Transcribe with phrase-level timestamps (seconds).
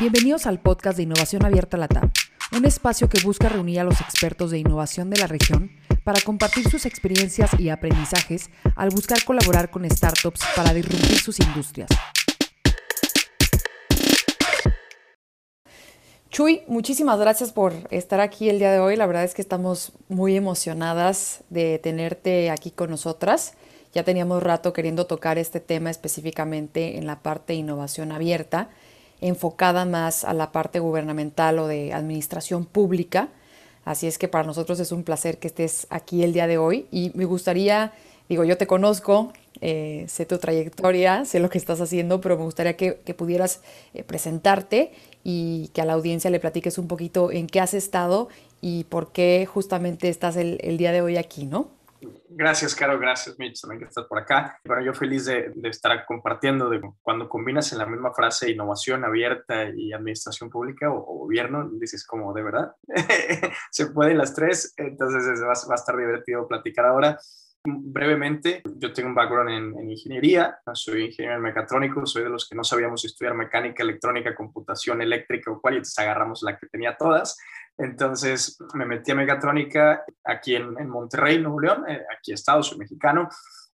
[0.00, 2.10] Bienvenidos al podcast de Innovación Abierta Latam,
[2.50, 5.70] un espacio que busca reunir a los expertos de innovación de la región
[6.02, 11.88] para compartir sus experiencias y aprendizajes al buscar colaborar con startups para disrumpir sus industrias.
[16.28, 18.96] Chuy, muchísimas gracias por estar aquí el día de hoy.
[18.96, 23.54] La verdad es que estamos muy emocionadas de tenerte aquí con nosotras.
[23.92, 28.70] Ya teníamos rato queriendo tocar este tema específicamente en la parte de innovación abierta
[29.24, 33.30] enfocada más a la parte gubernamental o de administración pública.
[33.86, 36.86] Así es que para nosotros es un placer que estés aquí el día de hoy
[36.90, 37.92] y me gustaría,
[38.28, 39.32] digo, yo te conozco,
[39.62, 43.62] eh, sé tu trayectoria, sé lo que estás haciendo, pero me gustaría que, pudieras
[43.94, 44.92] eh, presentarte
[45.22, 48.28] y que a la audiencia le platiques un poquito en qué has estado
[48.60, 51.68] y por qué justamente estás el, el día de hoy aquí, ¿no?
[52.28, 52.98] Gracias, Caro.
[52.98, 54.58] Gracias, Mitch, también que estás por acá.
[54.64, 56.68] Bueno, yo feliz de, estar compartiendo.
[56.68, 62.06] De, cuando combinas en la misma frase innovación abierta y administración pública o, gobierno, dices
[62.06, 62.74] como, ¿de verdad?
[63.70, 67.18] Se pueden las tres, entonces va, va a estar divertido platicar ahora
[67.64, 72.62] brevemente, yo tengo un background en, ingeniería, soy ingeniero mecatrónico, soy de los que no
[72.62, 77.38] sabíamos estudiar mecánica, electrónica, computación eléctrica o cual, y entonces agarramos la que tenía todas.
[77.78, 82.78] Entonces me metí a mecatrónica aquí en, Monterrey, Nuevo León, eh, aquí he estado, soy
[82.78, 83.28] mexicano,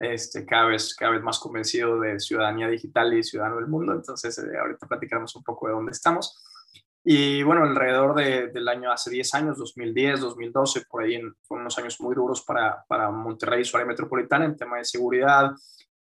[0.00, 4.36] este, cada, vez, cada vez más convencido de ciudadanía digital y ciudadano del mundo, entonces
[4.38, 6.42] eh, ahorita platicaremos un poco de dónde estamos.
[7.08, 12.00] Y bueno, alrededor del año hace 10 años, 2010, 2012, por ahí fueron unos años
[12.00, 15.52] muy duros para, para Monterrey y su área metropolitana en tema de seguridad.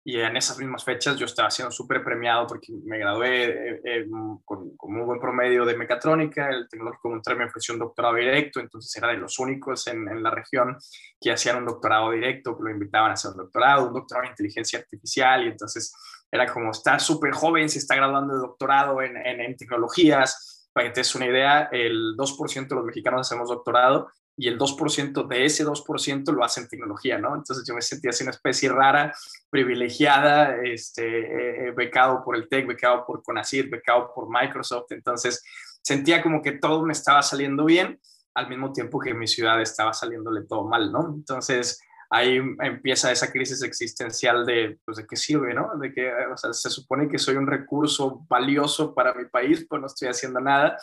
[0.04, 4.06] Y en esas mismas fechas yo estaba siendo súper premiado porque me gradué eh, eh,
[4.44, 6.48] con, con, muy buen promedio de mecatrónica.
[6.50, 10.22] El Tecnológico Monterrey me ofreció un doctorado directo, entonces era de los únicos en, en,
[10.22, 10.76] la región
[11.20, 14.30] que hacían un doctorado directo, que lo invitaban a hacer un doctorado, un doctorado en
[14.30, 15.46] inteligencia artificial.
[15.46, 15.92] Y entonces
[16.30, 20.92] era como, está súper joven, se está graduando de doctorado en, en, en tecnologías para
[20.92, 25.44] que te una idea, el 2% de los mexicanos hacemos doctorado y el 2% de
[25.44, 27.34] ese 2% lo hace en tecnología, ¿no?
[27.34, 29.14] Entonces yo me sentía así una especie rara,
[29.50, 35.44] privilegiada, este, eh, eh, becado por el TEC, becado por CONACYT, becado por Microsoft, entonces
[35.82, 38.00] sentía como que todo me estaba saliendo bien,
[38.34, 41.12] al mismo tiempo que mi ciudad estaba saliéndole todo mal, ¿no?
[41.14, 41.82] Entonces
[42.12, 45.70] ahí empieza esa crisis existencial de, pues, de qué sirve, ¿no?
[45.78, 49.80] De que, o sea, se supone que soy un recurso valioso para mi país, pues
[49.80, 50.76] no estoy haciendo nada.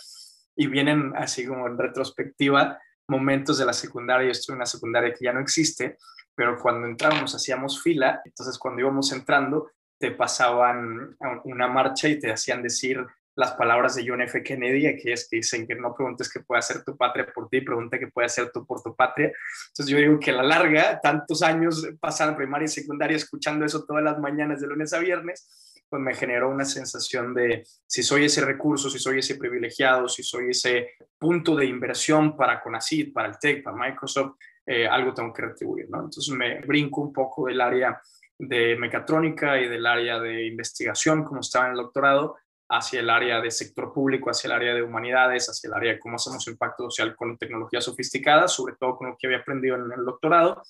[0.56, 5.14] Y vienen así como en retrospectiva momentos de la secundaria, yo estoy en una secundaria
[5.14, 5.98] que ya no existe,
[6.34, 9.70] pero cuando entrábamos hacíamos fila, entonces cuando íbamos entrando
[10.00, 14.44] te pasaban una marcha y te hacían decir las palabras de John F.
[14.44, 17.62] Kennedy, que es que dicen que no preguntes qué puede hacer tu patria por ti,
[17.62, 19.32] pregunta qué puede hacer tú por tu patria.
[19.70, 23.86] Entonces yo digo que a la larga, tantos años pasando primaria y secundaria escuchando eso
[23.86, 25.48] todas las mañanas de lunes a viernes,
[25.90, 30.22] pues me generó una sensación de si soy ese recurso, si soy ese privilegiado, si
[30.22, 35.34] soy ese punto de inversión para CONACYT, para el TEC, para Microsoft, eh, algo tengo
[35.34, 35.98] que retribuir, ¿no?
[36.04, 38.00] Entonces me brinco un poco del área
[38.38, 42.38] de mecatrónica y del área de investigación, como estaba en el doctorado,
[42.70, 46.00] hacia el área de sector público, hacia el área de humanidades, hacia el área de
[46.00, 49.92] cómo hacemos impacto social con tecnologías sofisticadas, sobre todo con lo que había aprendido en
[49.92, 50.62] el doctorado.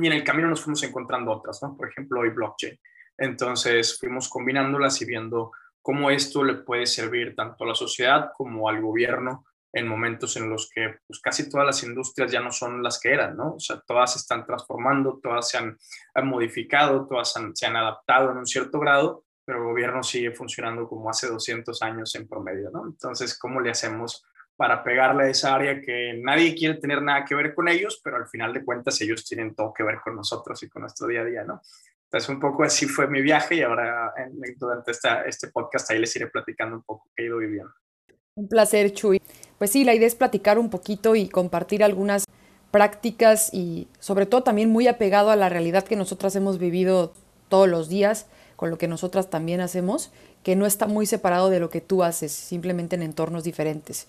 [0.00, 1.76] Y en el camino nos fuimos encontrando otras, ¿no?
[1.76, 2.78] Por ejemplo, hoy blockchain.
[3.16, 5.50] Entonces fuimos combinándolas y viendo
[5.82, 10.48] cómo esto le puede servir tanto a la sociedad como al gobierno en momentos en
[10.48, 13.54] los que pues, casi todas las industrias ya no son las que eran, ¿no?
[13.54, 15.76] O sea, todas se están transformando, todas se han,
[16.22, 21.08] modificado, todas se han adaptado en un cierto grado pero el gobierno sigue funcionando como
[21.08, 22.86] hace 200 años en promedio, ¿no?
[22.86, 27.34] Entonces, ¿cómo le hacemos para pegarle a esa área que nadie quiere tener nada que
[27.34, 30.62] ver con ellos, pero al final de cuentas ellos tienen todo que ver con nosotros
[30.62, 31.62] y con nuestro día a día, ¿no?
[32.04, 34.12] Entonces, un poco así fue mi viaje y ahora
[34.58, 34.92] durante
[35.24, 37.72] este podcast ahí les iré platicando un poco qué he ido viviendo.
[38.34, 39.18] Un placer, Chuy.
[39.56, 42.26] Pues sí, la idea es platicar un poquito y compartir algunas
[42.70, 47.14] prácticas y sobre todo también muy apegado a la realidad que nosotras hemos vivido
[47.48, 48.26] todos los días
[48.58, 50.10] con lo que nosotras también hacemos,
[50.42, 54.08] que no está muy separado de lo que tú haces, simplemente en entornos diferentes.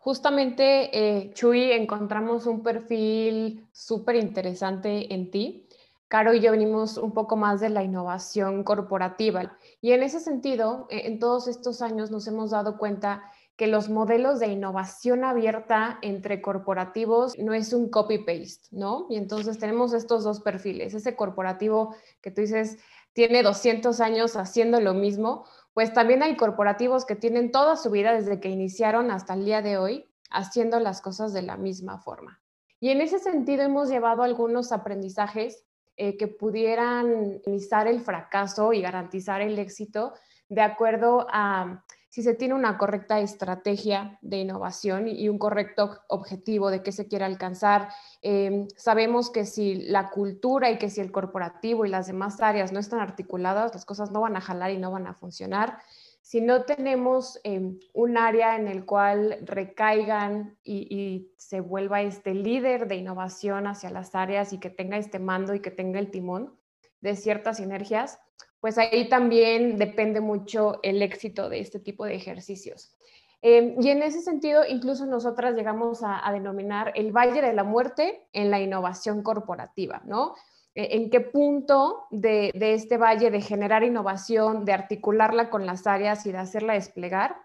[0.00, 5.66] Justamente, eh, Chuy, encontramos un perfil súper interesante en ti.
[6.06, 10.86] Caro y yo venimos un poco más de la innovación corporativa y en ese sentido,
[10.90, 13.22] eh, en todos estos años nos hemos dado cuenta
[13.56, 19.06] que los modelos de innovación abierta entre corporativos no es un copy-paste, ¿no?
[19.10, 22.78] Y entonces tenemos estos dos perfiles, ese corporativo que tú dices,
[23.12, 25.44] tiene 200 años haciendo lo mismo,
[25.74, 29.62] pues también hay corporativos que tienen toda su vida desde que iniciaron hasta el día
[29.62, 32.40] de hoy haciendo las cosas de la misma forma.
[32.80, 35.64] Y en ese sentido hemos llevado algunos aprendizajes
[35.96, 40.14] eh, que pudieran minimizar el fracaso y garantizar el éxito
[40.48, 41.84] de acuerdo a
[42.18, 47.06] si se tiene una correcta estrategia de innovación y un correcto objetivo de qué se
[47.06, 47.90] quiere alcanzar.
[48.22, 52.72] Em, sabemos que si la cultura y que si el corporativo y las demás áreas
[52.72, 55.78] no están articuladas, las cosas no van a jalar y no van a funcionar.
[56.20, 62.34] Si no tenemos em, un área en el cual recaigan y, y se vuelva este
[62.34, 66.10] líder de innovación hacia las áreas y que tenga este mando y que tenga el
[66.10, 66.58] timón
[67.00, 68.18] de ciertas sinergias,
[68.60, 72.94] pues ahí también depende mucho el éxito de este tipo de ejercicios.
[73.40, 78.26] Em, y en ese sentido, incluso nosotras llegamos a, denominar el Valle de la Muerte
[78.32, 80.34] en la innovación corporativa, ¿no?
[80.74, 85.86] E, ¿En qué punto de, de este valle de generar innovación, de articularla con las
[85.86, 87.36] áreas y de hacerla desplegar,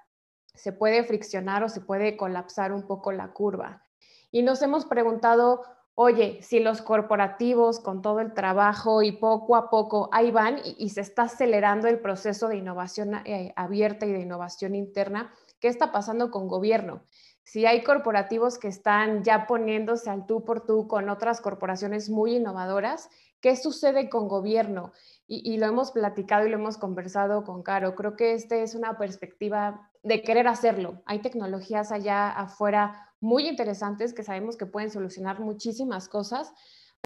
[0.56, 3.84] se puede friccionar o se puede colapsar un poco la curva?
[4.32, 5.62] Y nos hemos preguntado,
[5.96, 10.90] oye, si los corporativos con todo el trabajo y poco a poco ahí van y,
[10.90, 15.92] se está acelerando el proceso de innovación eh, abierta y de innovación interna, ¿qué está
[15.92, 17.04] pasando con gobierno?
[17.44, 22.38] Si hay corporativos que están ya poniéndose al tú por tú con otras corporaciones muy
[22.38, 23.10] innovadoras,
[23.42, 24.94] ¿qué sucede con gobierno?
[25.28, 27.96] Y, y lo hemos platicado y lo hemos conversado con Caro.
[27.96, 31.02] Creo que esta es una perspectiva de querer hacerlo.
[31.06, 36.54] Hay tecnologías allá afuera muy interesantes que sabemos que pueden solucionar muchísimas cosas.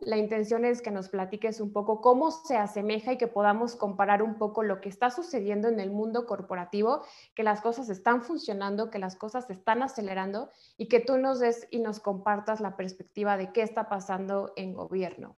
[0.02, 4.24] La intención es que nos platiques un poco cómo se asemeja y que podamos comparar
[4.24, 7.04] un poco lo que está sucediendo en el mundo corporativo,
[7.36, 11.40] que las cosas están funcionando, que las cosas se están acelerando y que tú nos
[11.40, 15.38] des y nos compartas la perspectiva de qué está pasando en gobierno.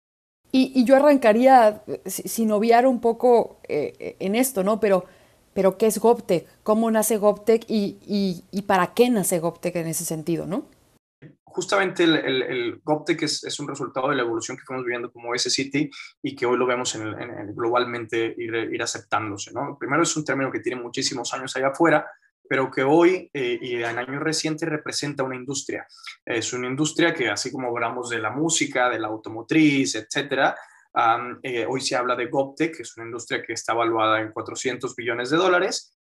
[0.50, 4.80] Y, yo arrancaría, eh, sin obviar un poco eh, en esto, ¿no?
[4.80, 5.04] Pero
[5.54, 6.46] pero ¿qué es GovTech?
[6.62, 10.66] ¿Cómo nace GovTech y, y, para qué nace GovTech en ese sentido, no?
[11.44, 15.90] Justamente el, el, GovTech es, un resultado de la evolución que fuimos viviendo como S-City
[16.22, 19.52] y que hoy lo vemos en globalmente ir, ir, aceptándose.
[19.52, 19.76] ¿no?
[19.78, 22.06] Primero es un término que tiene muchísimos años allá afuera,
[22.48, 25.86] pero que hoy eh, y en años recientes representa una industria.
[26.24, 30.56] Es una industria que así como hablamos de la música, de la automotriz, etcétera,
[31.42, 34.94] eh, hoy se habla de GovTech, que es una industria que está evaluada en 400
[34.96, 35.94] billones de dólares.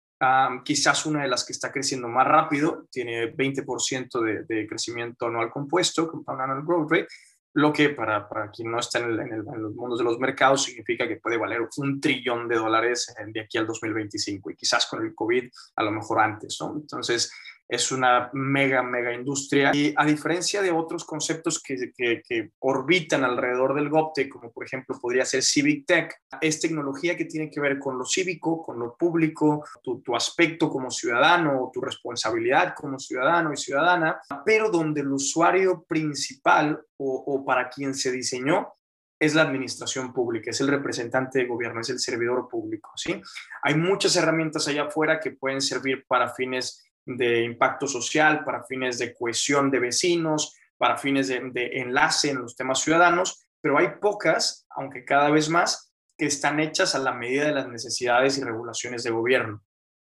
[0.64, 5.50] quizás una de las que está creciendo más rápido, tiene 20% de, de, crecimiento anual
[5.50, 7.08] compuesto, Compound Annual Growth Rate,
[7.56, 11.08] lo que para, para quien no está en, en, los mundos de los mercados significa
[11.08, 15.14] que puede valer un trillón de dólares de aquí al 2025 y quizás con el
[15.14, 16.76] COVID a lo mejor antes, ¿no?
[16.76, 17.32] Entonces,
[17.68, 19.72] es una mega, mega industria.
[19.74, 24.98] Y a diferencia de otros conceptos que, que, orbitan alrededor del GovTech, como por ejemplo
[25.00, 28.96] podría ser Civic Tech, es tecnología que tiene que ver con lo cívico, con lo
[28.96, 35.12] público, tu, tu aspecto como ciudadano, tu responsabilidad como ciudadano y ciudadana, pero donde el
[35.12, 38.72] usuario principal o, o para quien se diseñó
[39.18, 43.20] es la administración pública, es el representante de gobierno, es el servidor público, ¿sí?
[43.62, 48.98] Hay muchas herramientas allá afuera que pueden servir para fines de impacto social, para fines
[48.98, 54.66] de cohesión de vecinos, para fines de, enlace en los temas ciudadanos, pero hay pocas,
[54.70, 59.02] aunque cada vez más, que están hechas a la medida de las necesidades y regulaciones
[59.04, 59.62] de gobierno.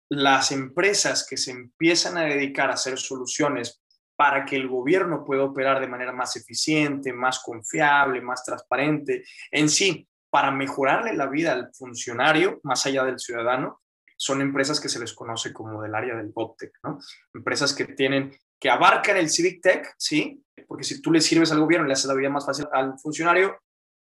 [0.10, 3.82] Las empresas que se empiezan a dedicar a hacer soluciones
[4.16, 9.70] para que el gobierno pueda operar de manera más eficiente, más confiable, más transparente, en
[9.70, 13.83] sí, para mejorarle la vida al funcionario, más allá del ciudadano,
[14.18, 17.00] son empresas que se les conoce como del área del GovTech, ¿no?
[17.34, 20.44] Empresas que tienen, que abarcan el Civic Tech, ¿sí?
[20.68, 23.60] Porque si tú le sirves al gobierno, le haces la vida más fácil al funcionario,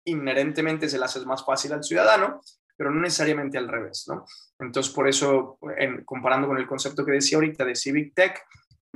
[0.05, 2.41] inherentemente se la haces más fácil al ciudadano,
[2.75, 4.25] pero no necesariamente al revés, ¿no?
[4.59, 8.39] Entonces, por eso, en, comparando con el concepto que decía ahorita de Civic Tech,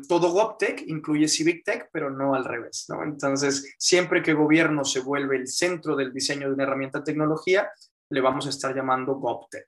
[0.08, 3.04] todo GovTech incluye Civic Tech, pero no al revés, ¿no?
[3.04, 7.70] Entonces, siempre que gobierno se vuelve el centro del diseño de una herramienta de tecnología,
[8.10, 9.68] le vamos a estar llamando GovTech.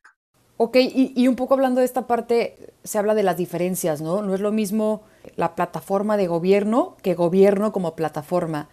[0.58, 4.22] Ok, y, un poco hablando de esta parte, se habla de las diferencias, ¿no?
[4.22, 5.04] No es lo mismo
[5.36, 8.70] la plataforma de gobierno que gobierno como plataforma.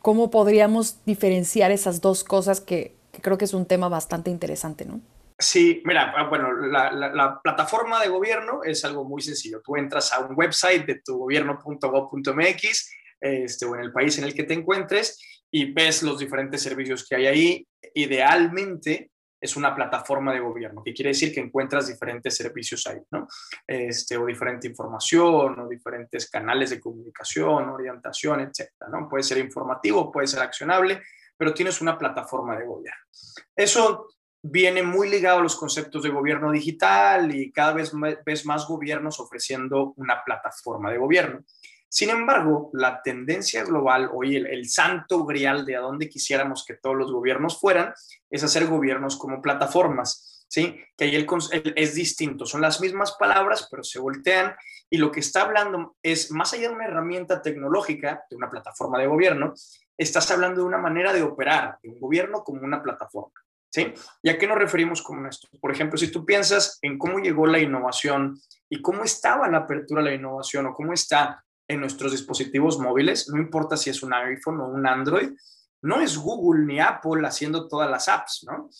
[0.00, 5.00] ¿Cómo podríamos diferenciar esas dos cosas que, creo que es un tema bastante interesante, ¿no?
[5.38, 9.60] Sí, mira, ah, bueno, la, plataforma de gobierno es algo muy sencillo.
[9.64, 14.34] Tú entras a un website de tu gobierno.gov.mx este, o en el país en el
[14.34, 15.18] que te encuentres
[15.50, 17.68] y ves los diferentes servicios que hay ahí.
[17.94, 23.28] Idealmente, es una plataforma de gobierno, que quiere decir que encuentras diferentes servicios ahí, ¿no?
[23.66, 29.08] Este, o diferente información, o diferentes canales de comunicación, orientación, etcétera, ¿no?
[29.08, 31.02] Puede ser informativo, puede ser accionable,
[31.36, 33.04] pero tienes una plataforma de gobierno.
[33.54, 34.08] Eso
[34.42, 37.92] viene muy ligado a los conceptos de gobierno digital y cada vez
[38.24, 41.44] ves más gobiernos ofreciendo una plataforma de gobierno.
[41.96, 46.94] Sin embargo, la tendencia global, hoy el, santo grial de a dónde quisiéramos que todos
[46.94, 47.94] los gobiernos fueran,
[48.28, 50.44] es hacer gobiernos como plataformas.
[50.46, 50.78] ¿sí?
[50.94, 51.26] Que ahí el,
[51.74, 54.54] es distinto, son las mismas palabras, pero se voltean
[54.90, 58.98] y lo que está hablando es, más allá de una herramienta tecnológica, de una plataforma
[58.98, 59.54] de gobierno,
[59.96, 63.40] estás hablando de una manera de operar, de un gobierno como una plataforma.
[63.72, 63.94] ¿Sí?
[64.22, 65.48] ¿Y a qué nos referimos con esto?
[65.58, 68.38] Por ejemplo, si tú piensas en cómo llegó la innovación
[68.68, 73.28] y cómo estaba la apertura de la innovación o cómo está en nuestros dispositivos móviles,
[73.28, 75.30] no importa si es un iPhone o un Android,
[75.82, 78.70] no es Google ni Apple haciendo todas las apps, ¿no?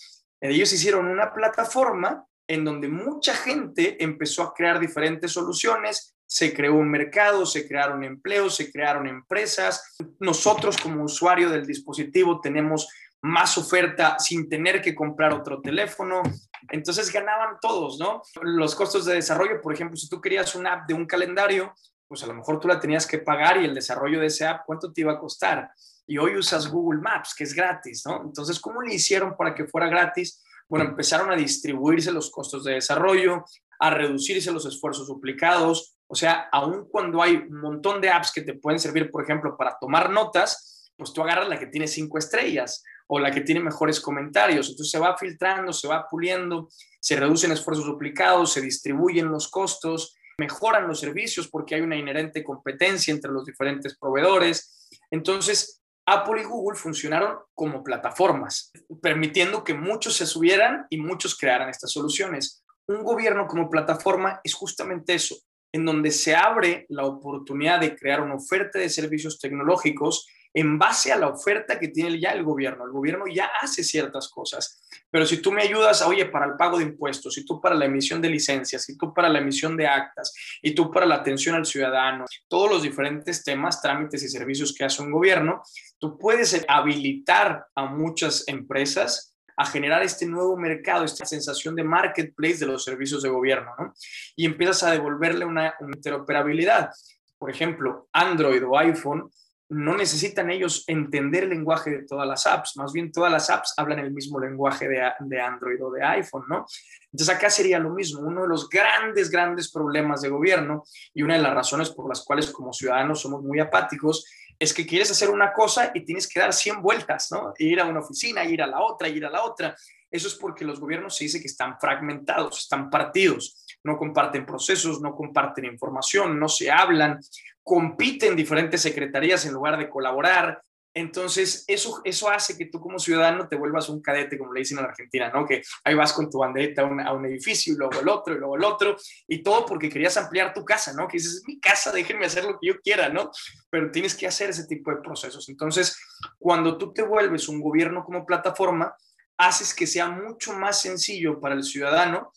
[0.41, 6.75] Ellos hicieron una plataforma en donde mucha gente empezó a crear diferentes soluciones, se creó
[6.75, 9.97] un mercado, se crearon empleos, se crearon empresas.
[10.19, 12.89] Nosotros como usuario del dispositivo tenemos
[13.23, 16.23] más oferta sin tener que comprar otro teléfono.
[16.71, 18.23] Entonces ganaban todos, ¿no?
[18.43, 21.73] Los costos de desarrollo, por ejemplo, si tú querías una app de un calendario,
[22.09, 24.67] pues a lo mejor tú la tenías que pagar y el desarrollo de esa app,
[24.67, 25.71] ¿cuánto te iba a costar?
[26.07, 28.23] Y hoy usas Google Maps, que es gratis, ¿no?
[28.23, 30.43] Entonces, ¿cómo le hicieron para que fuera gratis?
[30.69, 33.45] Bueno, empezaron a distribuirse los costos de desarrollo,
[33.79, 35.97] a reducirse los esfuerzos duplicados.
[36.07, 39.57] O sea, aun cuando hay un montón de apps que te pueden servir, por ejemplo,
[39.57, 43.61] para tomar notas, pues tú agarras la que tiene cinco estrellas o la que tiene
[43.61, 44.69] mejores comentarios.
[44.69, 46.69] Entonces se va filtrando, se va puliendo,
[47.01, 52.45] se reducen esfuerzos duplicados, se distribuyen los costos, mejoran los servicios porque hay una inherente
[52.45, 54.89] competencia entre los diferentes proveedores.
[55.11, 58.71] Entonces, Apple y Google funcionaron como plataformas,
[59.03, 62.65] permitiendo que muchos se subieran y muchos crearan estas soluciones.
[62.87, 65.37] Un gobierno como plataforma es justamente eso,
[65.73, 71.13] en donde se abre la oportunidad de crear una oferta de servicios tecnológicos en base
[71.13, 72.85] a la oferta que tiene ya el gobierno.
[72.85, 76.79] El gobierno ya hace ciertas cosas, pero si tú me ayudas, oye, para el pago
[76.79, 79.87] de impuestos, si tú para la emisión de licencias, si tú para la emisión de
[79.87, 84.75] actas, y tú para la atención al ciudadano, todos los diferentes temas, trámites y servicios
[84.75, 85.63] que hace un gobierno,
[85.99, 92.59] tú puedes habilitar a muchas empresas a generar este nuevo mercado, esta sensación de marketplace
[92.59, 93.95] de los servicios de gobierno, ¿no?
[94.37, 96.91] Y empiezas a devolverle una, una interoperabilidad.
[97.39, 99.31] Por ejemplo, Android o iPhone
[99.69, 103.75] no necesitan ellos entender el lenguaje de todas las apps, más bien todas las apps
[103.77, 106.67] hablan el mismo lenguaje de, Android o de iPhone, ¿no?
[107.11, 111.35] Entonces acá sería lo mismo, uno de los grandes, grandes problemas de gobierno y una
[111.35, 114.25] de las razones por las cuales como ciudadanos somos muy apáticos
[114.59, 117.53] es que quieres hacer una cosa y tienes que dar 100 vueltas, ¿no?
[117.59, 119.77] Ir a una oficina, ir a la otra, ir a la otra.
[120.11, 125.01] Eso es porque los gobiernos se dice que están fragmentados, están partidos, no comparten procesos,
[125.01, 127.21] no comparten información, no se hablan,
[127.63, 130.61] compiten diferentes secretarías en lugar de colaborar.
[130.93, 134.79] Entonces, eso, eso hace que tú como ciudadano te vuelvas un cadete, como le dicen
[134.79, 135.47] en Argentina, ¿no?
[135.47, 138.57] Que ahí vas con tu banderita a un, edificio y luego el otro y luego
[138.57, 138.97] el otro,
[139.29, 141.07] y todo porque querías ampliar tu casa, ¿no?
[141.07, 143.31] Que dices, es mi casa, déjenme hacer lo que yo quiera, ¿no?
[143.71, 145.49] Pero tienes que hacer ese tipo de procesos.
[145.49, 145.97] Entonces,
[146.39, 148.97] cuando tú te vuelves un gobierno como plataforma,
[149.37, 152.33] haces que sea mucho más sencillo para el ciudadano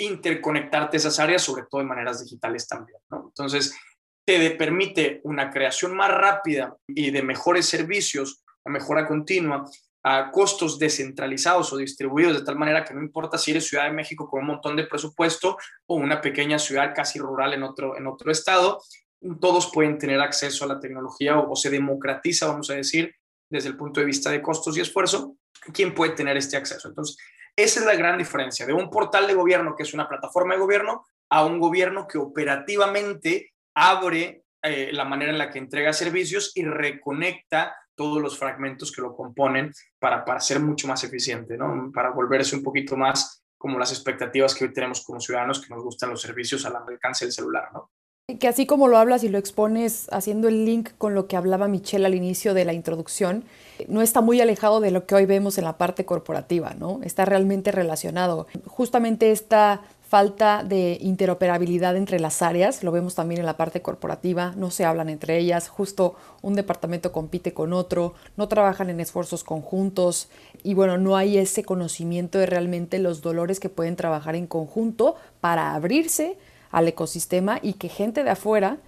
[0.00, 2.98] interconectarte esas áreas, sobre todo en maneras digitales también.
[3.10, 3.74] Entonces,
[4.24, 9.64] te permite una creación más rápida y de mejores servicios, a mejora continua,
[10.02, 13.92] a costos descentralizados o distribuidos de tal manera que no importa si eres Ciudad de
[13.92, 18.06] México con un montón de presupuesto o una pequeña ciudad casi rural en otro, en
[18.06, 18.80] otro estado,
[19.40, 23.14] todos pueden tener acceso a la tecnología o, se democratiza, vamos a decir,
[23.50, 25.36] desde el punto de vista de costos y esfuerzo,
[25.74, 26.88] quién puede tener este acceso.
[26.88, 27.18] Entonces,
[27.62, 30.60] esa es la gran diferencia de un portal de gobierno que es una plataforma de
[30.60, 36.52] gobierno a un gobierno que operativamente abre eh, la manera en la que entrega servicios
[36.54, 41.90] y reconecta todos los fragmentos que lo componen para, para ser mucho más eficiente, ¿no?
[41.92, 45.84] para volverse un poquito más como las expectativas que hoy tenemos como ciudadanos que nos
[45.84, 47.68] gustan los servicios al alcance del celular.
[47.72, 47.89] ¿no?
[48.38, 51.68] Que así como lo hablas y lo expones haciendo el link con lo que hablaba
[51.68, 53.44] Michelle al inicio de la introducción,
[53.88, 57.00] no está muy alejado de lo que hoy vemos en la parte corporativa, ¿no?
[57.02, 58.46] Está realmente relacionado.
[58.66, 64.52] Justamente esta falta de interoperabilidad entre las áreas, lo vemos también en la parte corporativa,
[64.56, 69.44] no se hablan entre ellas, justo un departamento compite con otro, no trabajan en esfuerzos
[69.44, 70.28] conjuntos
[70.64, 75.14] y bueno, no hay ese conocimiento de realmente los dolores que pueden trabajar en conjunto
[75.40, 76.36] para abrirse
[76.70, 78.78] al ecosistema y que gente de afuera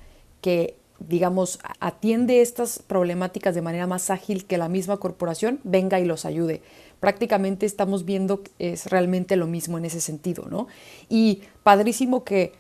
[0.41, 0.77] que
[1.09, 6.25] digamos, atiende estas problemáticas de manera más ágil que la misma corporación, venga y los
[6.25, 6.63] ayude
[7.03, 10.69] prácticamente estamos viendo que es realmente lo mismo en ese sentido, ¿no?
[11.09, 12.53] Y padrísimo que,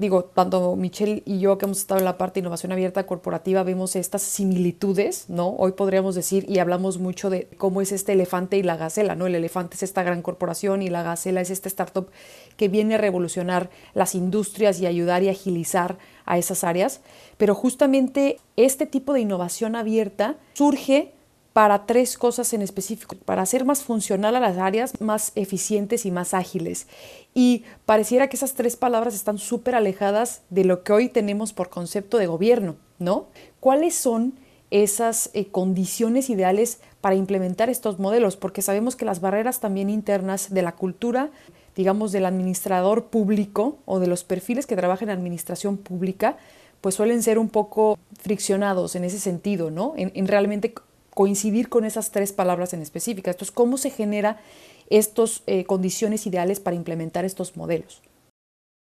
[0.00, 3.96] digo, tanto Michelle y yo que hemos estado en la parte innovación abierta corporativa, vemos
[3.96, 5.50] estas similitudes, ¿no?
[5.50, 9.26] Hoy podríamos decir, y hablamos mucho de cómo es este elefante y la gacela, ¿no?
[9.26, 12.08] El elefante es esta gran corporación y la gacela es esta startup
[12.56, 17.02] que viene a revolucionar las industrias y ayudar y agilizar a esas áreas.
[17.36, 21.12] Pero justamente este tipo de innovación abierta surge
[21.52, 26.10] para tres cosas en específico, para hacer más funcional a las áreas, más eficientes y
[26.10, 26.86] más ágiles.
[27.34, 31.68] Y pareciera que esas tres palabras están súper alejadas de lo que hoy tenemos por
[31.68, 33.26] concepto de gobierno, ¿no?
[33.58, 34.34] ¿Cuáles son
[34.70, 38.36] esas eh, condiciones ideales para implementar estos modelos?
[38.36, 41.30] Porque sabemos que las barreras también internas de la cultura,
[41.74, 46.36] digamos, del administrador público o de los perfiles que trabajan en administración pública,
[46.80, 49.94] pues suelen ser un poco friccionados en ese sentido, ¿no?
[49.96, 50.74] En, realmente
[51.14, 53.30] coincidir con esas tres palabras en específica.
[53.30, 54.40] Entonces, ¿cómo se genera
[54.88, 58.02] estas eh, condiciones ideales para implementar estos modelos?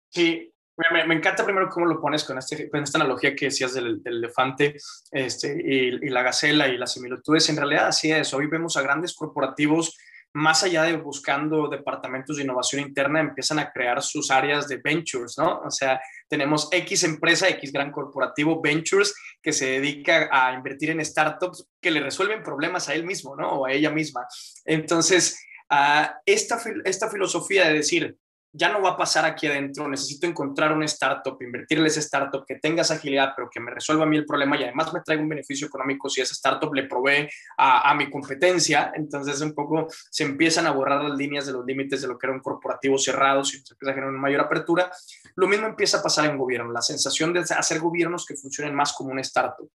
[0.10, 0.52] Sí,
[0.92, 4.78] me, encanta primero cómo lo pones con, este, con esta analogía que decías del, elefante
[5.12, 7.50] este, y, y, la gacela y las similitudes.
[7.50, 8.34] En realidad así es.
[8.34, 9.98] Hoy vemos a grandes corporativos
[10.38, 15.36] más allá de buscando departamentos de innovación interna, empiezan a crear sus áreas de ventures,
[15.38, 15.62] ¿no?
[15.62, 21.04] O sea, tenemos X empresa, X gran corporativo, ventures, que se dedica a invertir en
[21.04, 23.50] startups que le resuelven problemas a él mismo, ¿no?
[23.50, 24.28] O a ella misma.
[24.64, 28.16] Entonces, uh, esta, esta filosofía de decir,
[28.52, 32.56] ya no va a pasar aquí adentro, necesito encontrar una startup, invertirle esa startup que
[32.56, 35.22] tenga esa agilidad, pero que me resuelva a mí el problema y además me traiga
[35.22, 37.28] un beneficio económico si esa startup le provee
[37.58, 38.92] a, mi competencia.
[38.96, 42.28] Entonces, un poco se empiezan a borrar las líneas de los límites de lo que
[42.28, 44.92] era un corporativo cerrado, si se empieza a generar una mayor apertura.
[45.36, 48.94] Lo mismo empieza a pasar en gobierno, la sensación de hacer gobiernos que funcionen más
[48.94, 49.70] como una startup.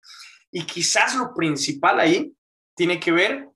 [0.51, 2.35] Y quizás lo principal ahí
[2.75, 3.49] tiene que ver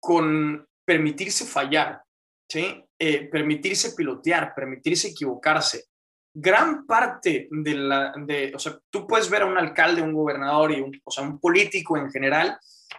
[0.00, 2.02] con permitirse fallar,
[2.48, 2.84] ¿sí?
[3.04, 5.86] Eh, permitirse pilotear, permitirse equivocarse.
[6.32, 10.70] Gran parte de la, de, o sea, tú puedes ver a un alcalde, un gobernador
[10.70, 12.56] y un, o sea, un político en general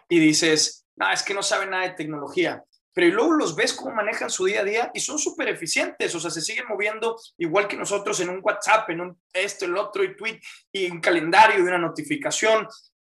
[0.10, 2.62] y dices, no, es que no sabe nada de tecnología,
[2.94, 6.20] pero luego los ves cómo manejan su día a día y son súper eficientes, o
[6.20, 10.04] sea, se siguen moviendo igual que nosotros en un WhatsApp, en un esto, el otro,
[10.04, 10.42] y tweet,
[10.74, 12.68] y un calendario, y una notificación.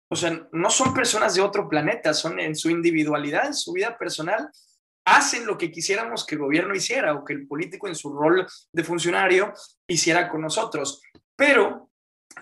[0.09, 3.97] O sea, no son personas de otro planeta, son en su individualidad, en su vida
[3.97, 4.49] personal,
[5.05, 8.47] hacen lo que quisiéramos que el gobierno hiciera o que el político en su rol
[8.71, 9.53] de funcionario
[9.87, 11.01] hiciera con nosotros.
[11.35, 11.89] Pero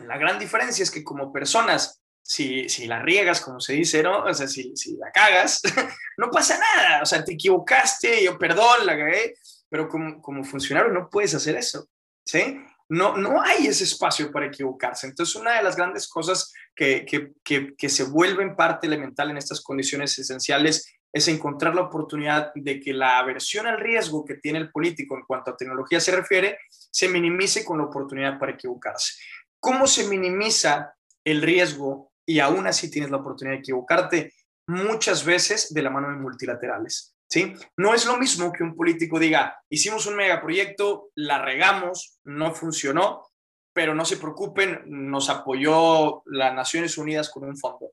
[0.05, 4.23] la gran diferencia es que como personas, si, si la riegas, como se dice, ¿no?
[4.23, 5.61] O sea, si, si la cagas,
[6.17, 7.01] no pasa nada.
[7.01, 9.35] O sea, te equivocaste, yo perdón, la cagué,
[9.69, 11.87] pero como, como funcionario no puedes hacer eso,
[12.25, 12.61] ¿sí?
[12.89, 15.05] No, no hay ese espacio para equivocarse.
[15.05, 19.37] Entonces, una de las grandes cosas que, que, que, que se vuelven parte elemental en
[19.37, 24.59] estas condiciones esenciales es encontrar la oportunidad de que la aversión al riesgo que tiene
[24.59, 29.13] el político en cuanto a tecnología se refiere, se minimice con la oportunidad para equivocarse.
[29.59, 30.93] ¿Cómo se minimiza
[31.23, 34.33] el riesgo y aún así tienes la oportunidad de equivocarte?
[34.67, 37.15] Muchas veces de la mano de multilaterales.
[37.27, 37.53] ¿sí?
[37.77, 43.25] No es lo mismo que un político diga, hicimos un megaproyecto, la regamos, no funcionó,
[43.73, 47.91] pero no se preocupen, nos apoyó las Naciones Unidas con un fondo.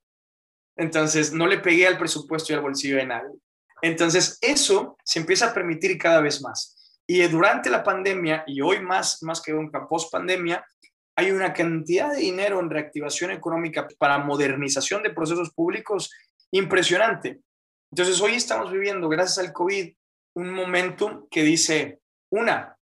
[0.76, 3.34] Entonces, no le pegué al presupuesto y al bolsillo de nadie.
[3.82, 7.00] Entonces, eso se empieza a permitir cada vez más.
[7.06, 10.64] Y durante la pandemia, y hoy más, más que nunca post pandemia,
[11.16, 16.10] hay una cantidad de dinero en reactivación económica para modernización de procesos públicos
[16.50, 17.40] impresionante.
[17.90, 19.94] Entonces, hoy estamos viviendo, gracias al COVID,
[20.34, 22.75] un momento que dice, una,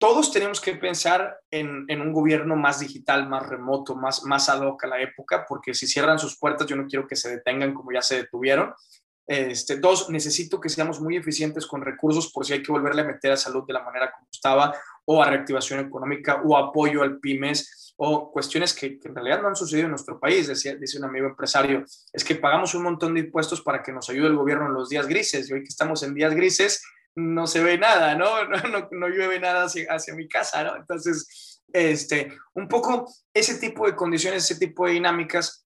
[0.00, 4.82] todos tenemos que pensar en, un gobierno más digital, más remoto, más, más ad hoc
[4.84, 7.92] a la época, porque si cierran sus puertas, yo no quiero que se detengan como
[7.92, 8.72] ya se detuvieron.
[9.26, 13.04] Este, dos, necesito que seamos muy eficientes con recursos por si hay que volverle a
[13.04, 17.20] meter a salud de la manera como estaba, o a reactivación económica, o apoyo al
[17.20, 21.04] pymes, o cuestiones que, en realidad no han sucedido en nuestro país, decía, dice un
[21.04, 24.64] amigo empresario, es que pagamos un montón de impuestos para que nos ayude el gobierno
[24.64, 26.82] en los días grises, y hoy que estamos en días grises,
[27.16, 28.44] no se ve nada, ¿no?
[28.44, 30.76] No, no, llueve nada hacia, hacia, mi casa, ¿no?
[30.76, 35.66] Entonces, este, un poco ese tipo de condiciones, ese tipo de dinámicas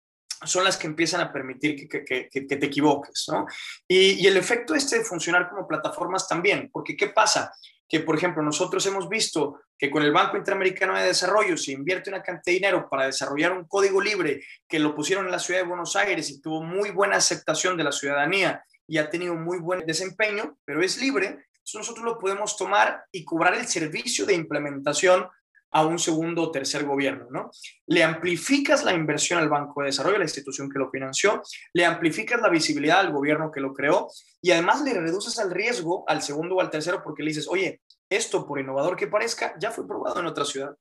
[0.43, 3.45] son las que empiezan a permitir que, que, que, te equivoques, ¿no?
[3.87, 7.53] Y, y, el efecto este de funcionar como plataformas también, porque ¿qué pasa?
[7.87, 12.09] Que, por ejemplo, nosotros hemos visto que con el Banco Interamericano de Desarrollo se invierte
[12.09, 15.61] una cantidad de dinero para desarrollar un código libre que lo pusieron en la ciudad
[15.61, 19.59] de Buenos Aires y tuvo muy buena aceptación de la ciudadanía y ha tenido muy
[19.59, 24.33] buen desempeño, pero es libre, entonces nosotros lo podemos tomar y cobrar el servicio de
[24.33, 25.27] implementación
[25.71, 27.51] a un segundo o tercer gobierno, ¿no?
[27.87, 31.41] Le amplificas la inversión al Banco de Desarrollo, la institución que lo financió,
[31.73, 34.07] le amplificas la visibilidad al gobierno que lo creó
[34.41, 37.81] y además le reduces el riesgo al segundo o al tercero porque le dices, oye,
[38.09, 40.77] esto por innovador que parezca, ya fue probado en otra ciudad,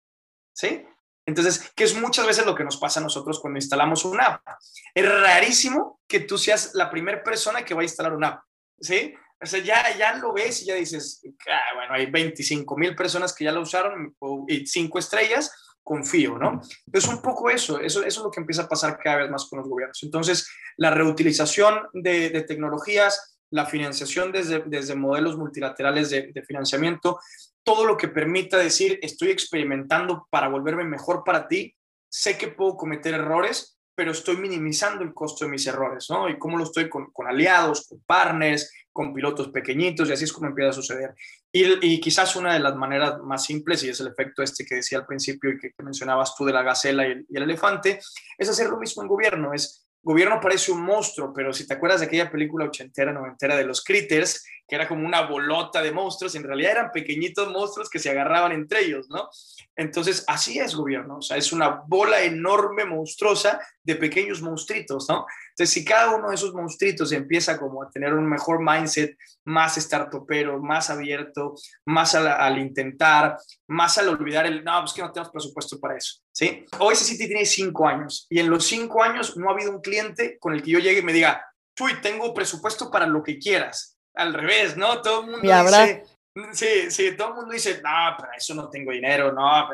[0.52, 0.84] ¿sí?
[1.26, 4.46] Entonces, que es muchas veces lo que nos pasa a nosotros cuando instalamos una app.
[4.94, 8.42] Es rarísimo que tú seas la primera persona que va a instalar una app,
[8.80, 9.14] ¿sí?
[9.40, 13.34] O sea, ya, ya lo ves y ya dices, ah, bueno, hay 25 mil personas
[13.34, 14.14] que ya la usaron
[14.48, 16.60] y cinco estrellas, confío, ¿no?
[16.86, 19.46] Entonces, un poco eso, eso, eso es lo que empieza a pasar cada vez más
[19.46, 20.02] con los gobiernos.
[20.02, 27.20] Entonces, la reutilización de, de tecnologías, la financiación desde, desde modelos multilaterales de, financiamiento,
[27.62, 31.72] todo lo que permita decir, estoy experimentando para volverme mejor para ti,
[32.08, 36.28] sé que puedo cometer errores, pero estoy minimizando el costo de mis errores, ¿no?
[36.28, 40.32] Y cómo lo estoy con, con aliados, con partners, con pilotos pequeñitos, y así es
[40.32, 41.14] como empieza a suceder.
[41.52, 44.76] Y, y, quizás una de las maneras más simples, y es el efecto este que
[44.76, 48.00] decía al principio y que, mencionabas tú de la gacela y el, y el elefante,
[48.36, 52.00] es hacer lo mismo en gobierno, es gobierno parece un monstruo, pero si te acuerdas
[52.00, 56.34] de aquella película ochentera, noventera de los Critters, que era como una bolota de monstruos,
[56.34, 59.28] en realidad eran pequeñitos monstruos que se agarraban entre ellos, ¿no?
[59.76, 65.26] Entonces, así es gobierno, o sea, es una bola enorme, monstruosa de pequeños monstruitos, ¿no?
[65.54, 69.76] Entonces, si cada uno de esos monstruitos empieza como a tener un mejor mindset, más
[69.76, 71.54] startupero, más abierto,
[71.86, 73.38] más al, al intentar,
[73.68, 76.66] más al olvidar el, no, pues que no tenemos presupuesto para eso, ¿sí?
[76.80, 80.38] Hoy City tiene cinco años y en los cinco años no ha habido un cliente
[80.40, 83.96] con el que yo llegue y me diga, Chuy, tengo presupuesto para lo que quieras.
[84.14, 85.00] Al revés, ¿no?
[85.02, 86.04] Todo el mundo dice,
[86.52, 89.68] sí, sí, todo el mundo dice, no, para eso no tengo dinero, no.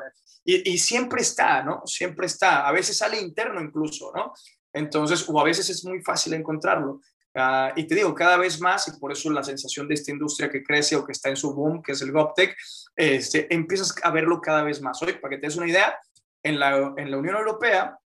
[0.45, 1.87] Y, y, siempre está, ¿no?
[1.87, 2.67] Siempre está.
[2.67, 4.33] A veces sale interno incluso, ¿no?
[4.73, 7.01] Entonces, o a veces es muy fácil encontrarlo.
[7.35, 10.51] Uh, y te digo, cada vez más, y por eso la sensación de esta industria
[10.51, 12.57] que crece o que está en su boom, que es el GovTech,
[12.97, 15.01] este, empiezas a verlo cada vez más.
[15.03, 15.97] Hoy, para que te des una idea,
[16.43, 17.99] en la, en la Unión Europea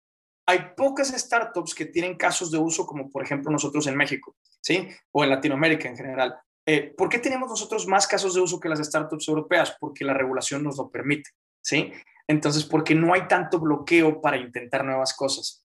[0.45, 4.89] hay pocas startups que tienen casos de uso como por ejemplo nosotros en México, ¿sí?
[5.11, 6.37] O en Latinoamérica en general.
[6.65, 9.75] Eh, ¿Por qué tenemos nosotros más casos de uso que las startups europeas?
[9.79, 11.29] Porque la regulación nos lo permite,
[11.61, 11.93] ¿sí?
[12.27, 15.62] Entonces, porque no hay tanto bloqueo para intentar nuevas cosas.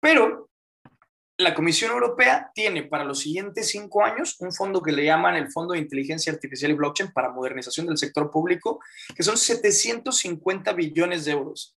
[0.00, 0.50] Pero
[1.38, 5.50] la Comisión Europea tiene para los siguientes cinco años un fondo que le llaman el
[5.50, 8.80] Fondo de Inteligencia Artificial y Blockchain para modernización del sector público,
[9.14, 11.76] que son 750 billones de euros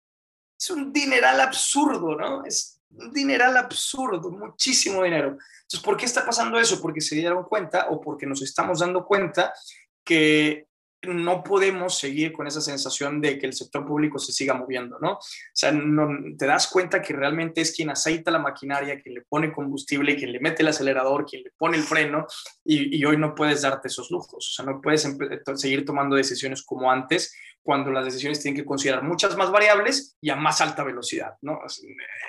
[0.60, 2.44] es un dineral absurdo, ¿no?
[2.44, 5.30] Es un dineral absurdo, muchísimo dinero.
[5.30, 6.82] Entonces, ¿por qué está pasando eso?
[6.82, 9.54] Porque se dieron cuenta o porque nos estamos dando cuenta
[10.04, 10.68] que
[11.04, 15.14] no podemos seguir con esa sensación de que el sector público se siga moviendo, ¿no?
[15.14, 15.20] O
[15.54, 19.52] sea, no, te das cuenta que realmente es quien aceita la maquinaria, quien le pone
[19.52, 22.28] combustible, quien le mete el acelerador, quien le pone el freno,
[22.66, 25.08] y, hoy no puedes darte esos lujos, o sea, no puedes
[25.56, 27.34] seguir tomando decisiones como antes,
[27.64, 31.60] cuando las decisiones tienen que considerar muchas más variables y a más alta velocidad, ¿no?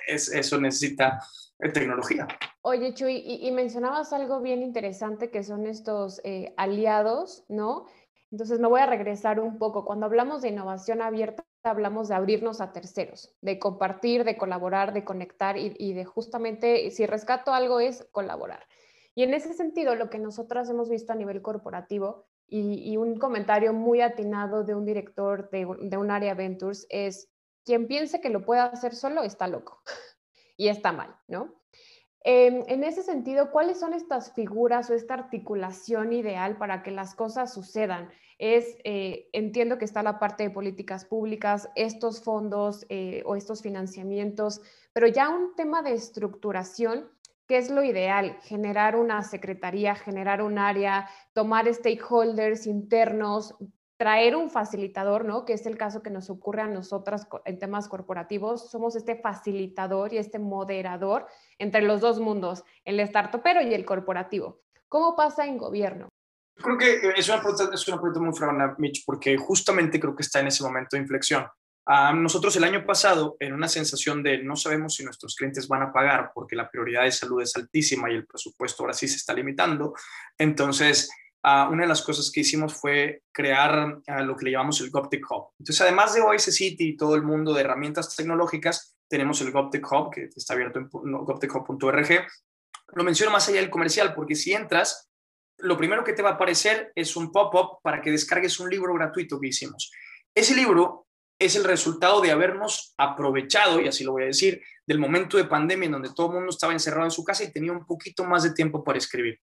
[0.06, 1.20] Es, eso necesita
[1.72, 2.26] tecnología.
[2.62, 7.86] Oye, Chuy, y, y, mencionabas algo bien interesante que son estos eh, aliados, ¿no?
[8.30, 9.84] Entonces me voy a regresar un poco.
[9.84, 15.04] Cuando hablamos de innovación abierta, hablamos de abrirnos a terceros, de compartir, de colaborar, de
[15.04, 18.66] conectar y, de justamente, si rescato algo, es colaborar.
[19.14, 23.72] Y en ese sentido, lo que nosotras hemos visto a nivel corporativo y, un comentario
[23.72, 27.28] muy atinado de un director de, de, un área Ventures es,
[27.64, 29.82] quien piense que lo puede hacer solo está loco
[30.56, 31.59] y está mal, ¿no?
[32.22, 37.14] Eh, en ese sentido, ¿cuáles son estas figuras o esta articulación ideal para que las
[37.14, 38.10] cosas sucedan?
[38.38, 43.62] Es, eh, entiendo que está la parte de políticas públicas, estos fondos eh, o estos
[43.62, 44.60] financiamientos,
[44.92, 47.10] pero ya un tema de estructuración
[47.50, 48.36] ¿Qué es lo ideal?
[48.42, 53.56] Generar una secretaría, generar un área, tomar stakeholders internos,
[54.00, 55.44] traer un facilitador, ¿no?
[55.44, 58.70] Que es el caso que nos ocurre a nosotras en temas corporativos.
[58.70, 61.26] Somos este facilitador y este moderador
[61.58, 64.62] entre los dos mundos, el startupero y el corporativo.
[64.88, 66.08] ¿Cómo pasa en gobierno?
[66.56, 70.22] Creo que es una pregunta, es una pregunta muy fregona, Mitch, porque justamente creo que
[70.22, 71.46] está en ese momento de inflexión.
[71.86, 75.82] Uh, nosotros el año pasado, en una sensación de no sabemos si nuestros clientes van
[75.82, 79.16] a pagar porque la prioridad de salud es altísima y el presupuesto ahora sí se
[79.16, 79.92] está limitando,
[80.38, 81.10] entonces
[81.44, 84.90] uh, una de las cosas que hicimos fue crear uh, lo que le llamamos el
[84.90, 85.48] GovTech Hub.
[85.58, 89.90] Entonces, además de OS City y todo el mundo de herramientas tecnológicas, tenemos el GovTech
[89.90, 92.26] Hub, que está abierto en govtechhub.org.
[92.94, 95.10] Lo menciono más allá del comercial porque si entras,
[95.58, 98.94] lo primero que te va a aparecer es un pop-up para que descargues un libro
[98.94, 99.90] gratuito que hicimos.
[100.34, 101.06] Ese libro
[101.38, 105.44] es el resultado de habernos aprovechado, y así lo voy a decir, del momento de
[105.44, 108.24] pandemia en donde todo el mundo estaba encerrado en su casa y tenía un poquito
[108.24, 109.40] más de tiempo para escribir.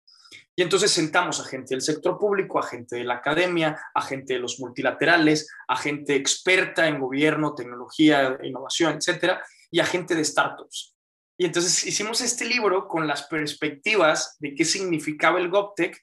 [0.56, 4.34] Y entonces sentamos a gente del sector público, a gente de la academia, a gente
[4.34, 10.24] de los multilaterales, a gente experta en gobierno, tecnología, innovación, etcétera, y a gente de
[10.24, 10.94] startups.
[11.36, 16.00] Y entonces hicimos este libro con las perspectivas de qué significaba el GovTech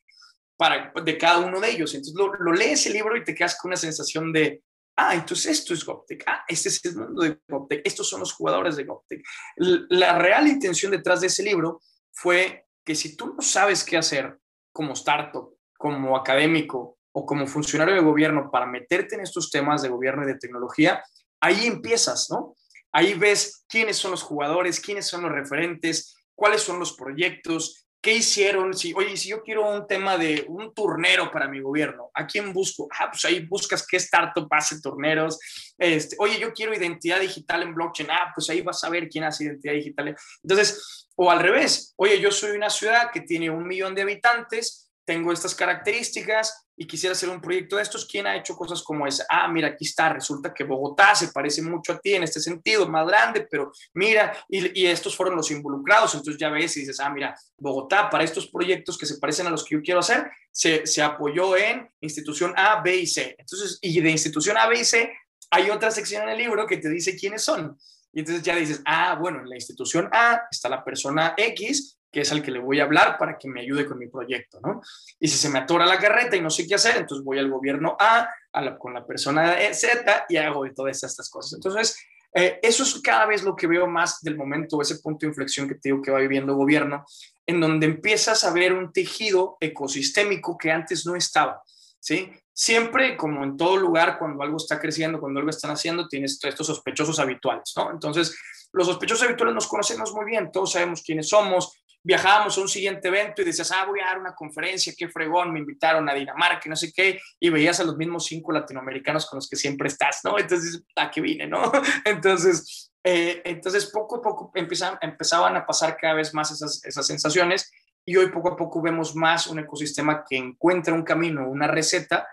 [0.58, 1.94] para, de cada uno de ellos.
[1.94, 4.62] Entonces lo, lees el libro y te quedas con una sensación de,
[4.98, 6.24] Ah, entonces esto es GovTech.
[6.28, 7.82] Ah, este es el mundo de GovTech.
[7.86, 9.24] Estos son los jugadores de GovTech.
[9.56, 14.38] La real intención detrás de ese libro fue que si tú no sabes qué hacer
[14.74, 19.88] como startup, como académico o como funcionario de gobierno para meterte en estos temas de
[19.88, 21.02] gobierno y de tecnología,
[21.40, 22.54] ahí empiezas, ¿no?
[22.92, 28.14] Ahí ves quiénes son los jugadores, quiénes son los referentes, cuáles son los proyectos, qué
[28.14, 28.74] hicieron.
[28.74, 32.52] Si, oye, si yo quiero un tema de un turnero para mi gobierno, ¿a quién
[32.52, 32.88] busco?
[33.00, 35.40] Ah, pues ahí buscas qué startup hace turneros.
[35.78, 38.10] Este, oye, yo quiero identidad digital en blockchain.
[38.12, 40.16] Ah, pues ahí vas a ver quién hace identidad digital.
[40.44, 44.92] Entonces, o al revés, oye, yo soy una ciudad que tiene un millón de habitantes
[45.06, 49.06] tengo estas características y quisiera hacer un proyecto de estos, ¿quién ha hecho cosas como
[49.06, 49.24] esa?
[49.30, 52.90] Ah, mira, aquí está, resulta que Bogotá se parece mucho a ti en este sentido,
[52.90, 57.12] más grande, pero mira, y, estos fueron los involucrados, entonces ya ves y dices, ah,
[57.12, 60.88] mira, Bogotá para estos proyectos que se parecen a los que yo quiero hacer, se,
[60.88, 63.36] se apoyó en institución A, B y C.
[63.38, 65.14] Entonces, y de institución A, B y C,
[65.52, 67.78] hay otra sección en el libro que te dice quiénes son.
[68.12, 72.22] Y entonces ya dices, ah, bueno, en la institución A está la persona X que
[72.22, 74.82] es al que le voy a hablar para que me ayude con mi proyecto, ¿no?
[75.20, 77.50] Y si se me atora la carreta y no sé qué hacer, entonces voy al
[77.50, 78.30] gobierno A,
[78.78, 81.54] con la persona Z y hago de todas estas cosas.
[81.54, 81.98] Entonces,
[82.34, 85.68] eh, eso es cada vez lo que veo más del momento, ese punto de inflexión
[85.68, 87.06] que te digo que va viviendo gobierno,
[87.46, 91.62] en donde empiezas a ver un tejido ecosistémico que antes no estaba,
[92.00, 92.32] ¿sí?
[92.54, 96.68] Siempre, como en todo lugar, cuando algo está creciendo, cuando algo están haciendo, tienes estos
[96.68, 97.92] sospechosos habituales, ¿no?
[97.92, 98.38] Entonces,
[98.74, 103.08] los sospechosos habituales nos conocemos muy bien, todos sabemos quiénes somos, viajábamos a un siguiente
[103.08, 106.70] evento y decías, ah, voy a dar una conferencia, qué fregón, me invitaron a Dinamarca,
[106.70, 110.22] no sé qué, y veías a los mismos cinco latinoamericanos con los que siempre estás,
[110.24, 110.38] ¿no?
[110.38, 111.72] Entonces, ¿a qué vine, no?
[112.06, 117.08] Entonces, eh, entonces poco a poco empezaban, empezaban a pasar cada vez más esas, esas
[117.08, 117.72] sensaciones
[118.06, 122.28] y hoy poco a poco vemos más un ecosistema que encuentra un camino, una receta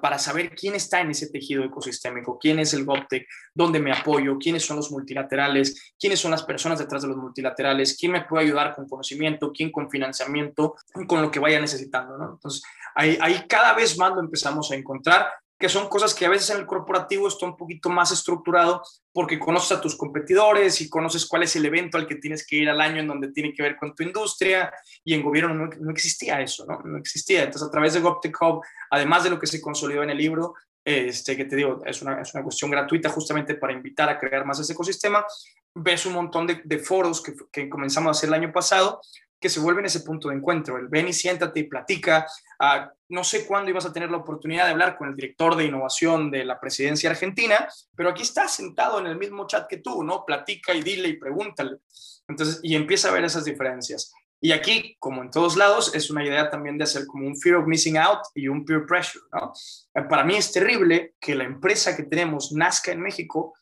[0.00, 4.38] para, saber quién está en ese tejido ecosistémico, quién es el GovTech, dónde me apoyo,
[4.38, 8.46] quiénes son los multilaterales, quiénes son las personas detrás de los multilaterales, quién me puede
[8.46, 10.74] ayudar con conocimiento, quién con financiamiento,
[11.06, 12.16] con lo que vaya necesitando.
[12.16, 12.30] ¿no?
[12.32, 12.62] Entonces,
[12.94, 15.26] ahí, ahí cada vez más lo empezamos a encontrar
[15.58, 19.38] que son cosas que a veces en el corporativo está un poquito más estructurado porque
[19.38, 22.70] conoces a tus competidores y conoces cuál es el evento al que tienes que ir
[22.70, 24.72] al año en donde tiene que ver con tu industria
[25.04, 26.78] y en gobierno no, existía eso, ¿no?
[26.84, 27.42] No existía.
[27.42, 30.54] Entonces a través de GovTech Hub, además de lo que se consolidó en el libro,
[30.84, 34.46] este, que te digo, es una, es una cuestión gratuita justamente para invitar a crear
[34.46, 35.26] más ese ecosistema,
[35.74, 39.00] ves un montón de, foros que, que comenzamos a hacer el año pasado
[39.40, 40.78] que se vuelven ese punto de encuentro.
[40.78, 42.26] El ven y siéntate y platica.
[42.58, 45.64] Ah, no sé cuándo ibas a tener la oportunidad de hablar con el director de
[45.64, 50.02] innovación de la presidencia argentina, pero aquí está sentado en el mismo chat que tú,
[50.02, 50.24] ¿no?
[50.24, 51.78] Platica y dile y pregúntale.
[52.26, 54.12] Entonces, y empieza a ver esas diferencias.
[54.40, 57.56] Y aquí, como en todos lados, es una idea también de hacer como un fear
[57.56, 59.52] of missing out y un peer pressure, ¿no?
[60.08, 63.54] Para mí es terrible que la empresa que tenemos nazca en México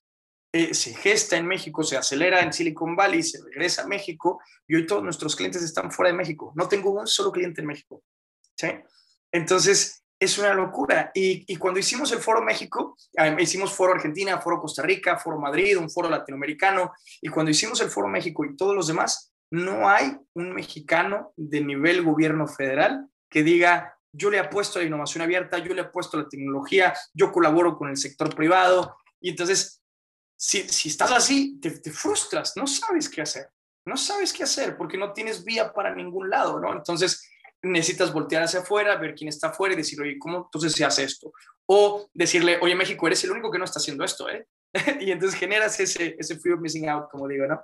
[0.57, 4.77] eh, se gesta en México, se acelera en Silicon Valley, se regresa a México y
[4.77, 6.55] hoy todos nuestros clientes están fuera de México.
[6.55, 8.03] No tengo un solo cliente en México.
[8.57, 8.69] ¿sí?
[9.31, 11.11] Entonces, es una locura.
[11.13, 15.77] Y, cuando hicimos el Foro México, ah, hicimos Foro Argentina, Foro Costa Rica, Foro Madrid,
[15.77, 20.17] un Foro Latinoamericano, y cuando hicimos el Foro México y todos los demás, no hay
[20.33, 25.59] un mexicano de nivel gobierno federal que diga, yo le apuesto a la innovación abierta,
[25.59, 28.97] yo le apuesto a la tecnología, yo colaboro con el sector privado.
[29.21, 29.83] Y entonces
[30.37, 33.49] si, estás así, te, frustras, no sabes qué hacer,
[33.87, 36.73] no sabes qué hacer porque no tienes vía para ningún lado, ¿no?
[36.73, 37.29] Entonces
[37.63, 41.05] necesitas voltear hacia afuera, ver quién está afuera y decirle, oye, ¿cómo entonces se hace
[41.05, 41.33] esto?
[41.67, 44.47] O decirle, oye, México, eres el único que no está haciendo esto, ¿eh?
[45.01, 47.63] y entonces generas ese, ese fear of missing out, como digo, ¿no?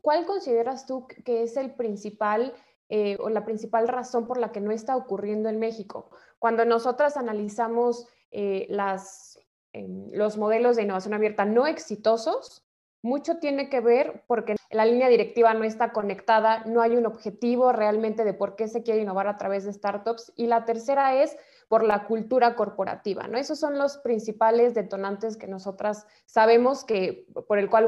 [0.00, 2.54] ¿Cuál consideras tú que es el principal
[2.88, 6.10] eh, o la principal razón por la que no está ocurriendo en México?
[6.38, 9.38] Cuando nosotras analizamos eh, las
[9.72, 12.64] los modelos de innovación abierta no exitosos,
[13.02, 17.72] mucho tiene que ver porque la línea directiva no está conectada, no hay un objetivo
[17.72, 20.32] realmente de por qué se quiere innovar a través de startups.
[20.36, 21.36] Y la tercera es
[21.68, 23.38] por la cultura corporativa, ¿no?
[23.38, 27.86] Esos son los principales detonantes que nosotras sabemos que por el cual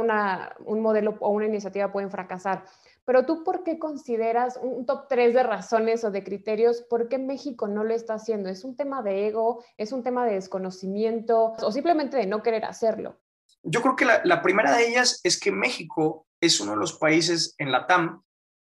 [0.65, 2.65] un modelo o una iniciativa pueden fracasar.
[3.05, 7.19] Pero tú, ¿por qué consideras un top 3 de razones o de criterios por qué
[7.19, 8.49] México no lo está haciendo?
[8.49, 9.65] ¿Es un tema de ego?
[9.77, 11.55] ¿Es un tema de desconocimiento?
[11.61, 13.19] ¿O simplemente de no querer hacerlo?
[13.65, 17.55] Yo creo que la, primera de ellas es que México es uno de los países
[17.59, 18.23] en la TAM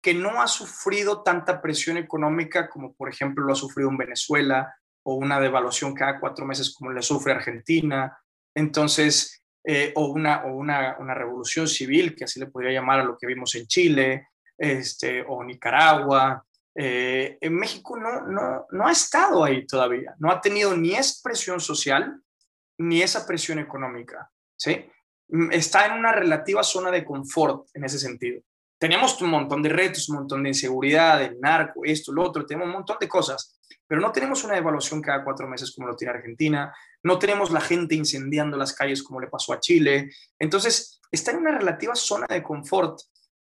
[0.01, 4.73] que no ha sufrido tanta presión económica como, por ejemplo, lo ha sufrido en Venezuela
[5.03, 8.17] o una devaluación cada cuatro meses como le sufre Argentina.
[8.55, 13.03] Entonces, eh, o, una, o una, una, revolución civil, que así le podría llamar a
[13.03, 16.43] lo que vimos en Chile este, o Nicaragua.
[16.73, 21.21] Eh, en México no, no, no ha estado ahí todavía, no ha tenido ni esa
[21.23, 22.21] presión social
[22.77, 24.29] ni esa presión económica.
[24.55, 24.85] ¿sí?
[25.29, 28.41] Mm, está en una relativa zona de confort en ese sentido.
[28.79, 32.67] Tenemos un montón de retos, un montón de inseguridad, el narco, esto, lo otro, tenemos
[32.67, 36.13] un montón de cosas, pero no tenemos una evaluación cada cuatro meses como lo tiene
[36.13, 40.09] Argentina, no tenemos la gente incendiando las calles como le pasó a Chile.
[40.39, 42.99] Entonces, está en una relativa zona de confort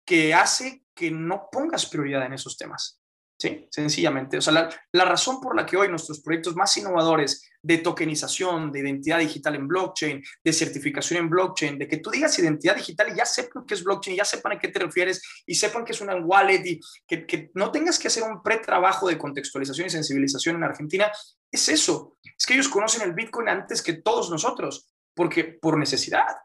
[0.06, 3.00] que hace que no pongas prioridad en esos temas.
[3.42, 4.38] Sí, sencillamente.
[4.38, 8.80] O sea, la, razón por la que hoy nuestros proyectos más innovadores de tokenización, de
[8.80, 13.16] identidad digital en blockchain, de certificación en blockchain, de que tú digas identidad digital y
[13.16, 16.02] ya sepan qué es blockchain, ya sepan a qué te refieres y sepan que es
[16.02, 20.58] una wallet y que, que no tengas que hacer un pretrabajo de contextualización y sensibilización
[20.58, 21.10] en Argentina,
[21.52, 22.18] es eso.
[22.38, 26.38] Es que ellos conocen el Bitcoin antes que todos nosotros, porque por necesidad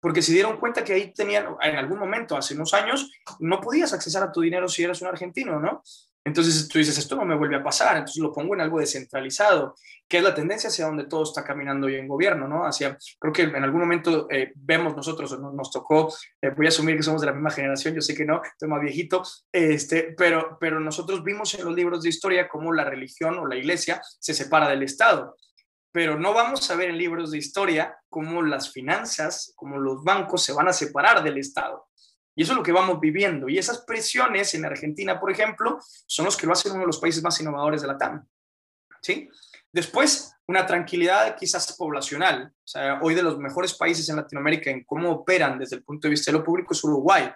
[0.00, 3.92] porque se dieron cuenta que ahí tenían, en algún momento, hace unos años, no podías
[3.92, 5.82] accesar a tu dinero si eras un argentino, ¿no?
[6.30, 9.74] Entonces tú dices, esto no me vuelve a pasar, entonces lo pongo en algo descentralizado,
[10.08, 12.64] que es la tendencia hacia donde todo está caminando hoy en gobierno, ¿no?
[12.64, 16.68] Hacia, creo que en algún momento eh, vemos nosotros, nos, nos tocó, eh, voy a
[16.68, 20.14] asumir que somos de la misma generación, yo sé que no, estoy más viejito, este,
[20.16, 24.00] pero, pero nosotros vimos en los libros de historia cómo la religión o la iglesia
[24.20, 25.36] se separa del Estado
[25.92, 30.44] pero no vamos a ver en libros de historia cómo las finanzas, cómo los bancos
[30.44, 31.89] se van a separar del Estado.
[32.40, 33.50] Y eso es lo que vamos viviendo.
[33.50, 36.98] Y esas presiones en Argentina, por ejemplo, son los que lo hacen uno de los
[36.98, 38.26] países más innovadores de la TAM.
[39.02, 39.28] ¿Sí?
[39.70, 42.50] Después, una tranquilidad quizás poblacional.
[42.50, 46.08] O sea, hoy de los mejores países en Latinoamérica en cómo operan desde el punto
[46.08, 47.30] de vista de lo público es Uruguay.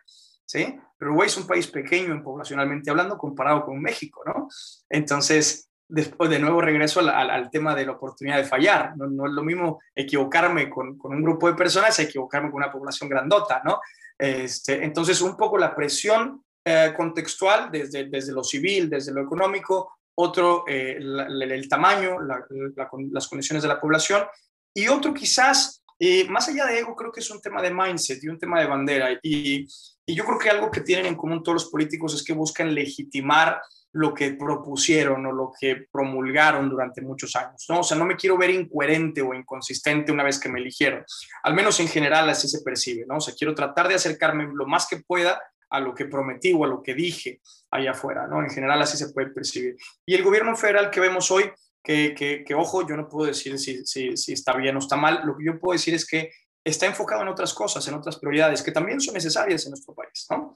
[0.47, 0.75] ¿Sí?
[0.99, 4.49] Uruguay es un país pequeño en poblacionalmente hablando comparado con México, ¿no?
[4.89, 8.97] Entonces, después de nuevo regreso al, tema de la oportunidad de fallar.
[8.97, 13.63] No, es lo mismo equivocarme con, un grupo de personas equivocarme con una población grandota,
[13.65, 13.81] ¿no?
[14.19, 19.99] Este, entonces, un poco la presión eh, contextual desde, desde lo civil, desde lo económico,
[20.17, 24.25] otro eh, el tamaño, las condiciones de la población,
[24.73, 28.23] y otro quizás, eh, más allá de ego, creo que es un tema de mindset
[28.23, 29.19] y un tema de bandera.
[29.23, 29.67] Y,
[30.07, 32.75] y yo creo que algo que tienen en común todos los políticos es que buscan
[32.75, 33.61] legitimar
[33.95, 37.81] lo que propusieron o lo que promulgaron durante muchos años, ¿no?
[37.81, 41.05] O sea, no me quiero ver incoherente o inconsistente una vez que me eligieron.
[41.45, 43.19] Al menos en general así se percibe, ¿no?
[43.19, 46.65] O sea, quiero tratar de acercarme lo más que pueda a lo que prometí o
[46.65, 48.43] a lo que dije allá afuera, ¿no?
[48.43, 49.77] En general así se puede percibir.
[50.05, 53.87] Y el gobierno federal que vemos hoy, que, que, ojo, yo no puedo decir si,
[53.87, 56.33] si, si está bien o está mal, lo que yo puedo decir es que
[56.65, 60.27] está enfocado en otras cosas, en otras prioridades que también son necesarias en nuestro país,
[60.31, 60.55] ¿no?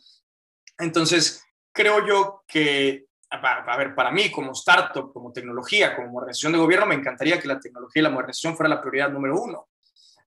[0.79, 6.58] Entonces, creo yo que a, ver, para mí como startup, como tecnología, como modernización de
[6.58, 9.68] gobierno, me encantaría que la tecnología y la modernización fuera la prioridad número uno.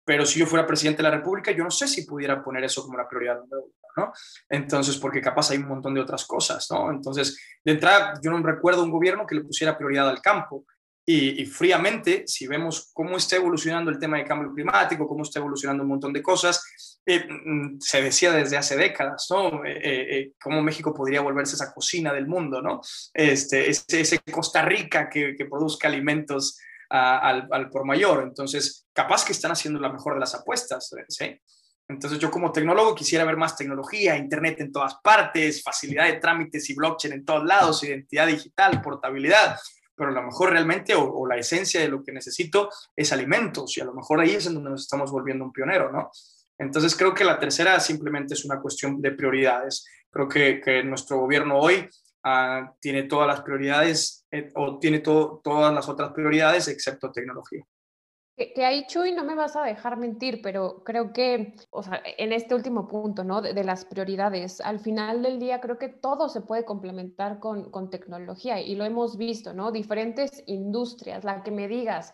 [0.03, 2.83] Pero si yo fuera presidente de la República, yo no sé si pudiera poner eso
[2.83, 4.13] como la prioridad número uno, ¿no?
[4.49, 6.91] Entonces, porque capaz hay un montón de otras cosas, ¿no?
[6.91, 10.65] Entonces, de entrada, yo no recuerdo un gobierno que le pusiera prioridad al campo.
[11.03, 15.83] Y, fríamente, si vemos cómo está evolucionando el tema de cambio climático, cómo está evolucionando
[15.83, 19.65] un montón de cosas, eh, mm, se decía desde hace décadas, ¿no?
[19.65, 22.81] Eh, eh, cómo México podría volverse esa cocina del mundo, ¿no?
[23.13, 26.59] Este, ese, Costa Rica que, produzca alimentos
[26.89, 28.23] al, por mayor.
[28.23, 31.39] Entonces, capaz que están haciendo la mejor de las apuestas, ¿sí?
[31.87, 36.69] Entonces, yo como tecnólogo quisiera ver más tecnología, Internet en todas partes, facilidad de trámites
[36.69, 39.57] y blockchain en todos lados, identidad digital, portabilidad
[40.01, 43.81] pero a lo mejor realmente o, la esencia de lo que necesito es alimentos y
[43.81, 46.09] a lo mejor ahí es en donde nos estamos volviendo un pionero, ¿no?
[46.61, 49.83] Entonces creo que la tercera simplemente es una cuestión de prioridades.
[50.11, 51.89] Creo que, que nuestro gobierno hoy
[52.23, 57.65] ah, tiene todas las prioridades eh, o tiene todas las otras prioridades excepto tecnología.
[58.37, 62.31] Que, ahí, Chuy, no me vas a dejar mentir, pero creo que, o sea, en
[62.31, 63.41] este último punto, ¿no?
[63.41, 67.89] De, las prioridades, al final del día creo que todo se puede complementar con, con
[67.89, 69.71] tecnología y lo hemos visto, ¿no?
[69.71, 72.13] Diferentes industrias, la que me digas,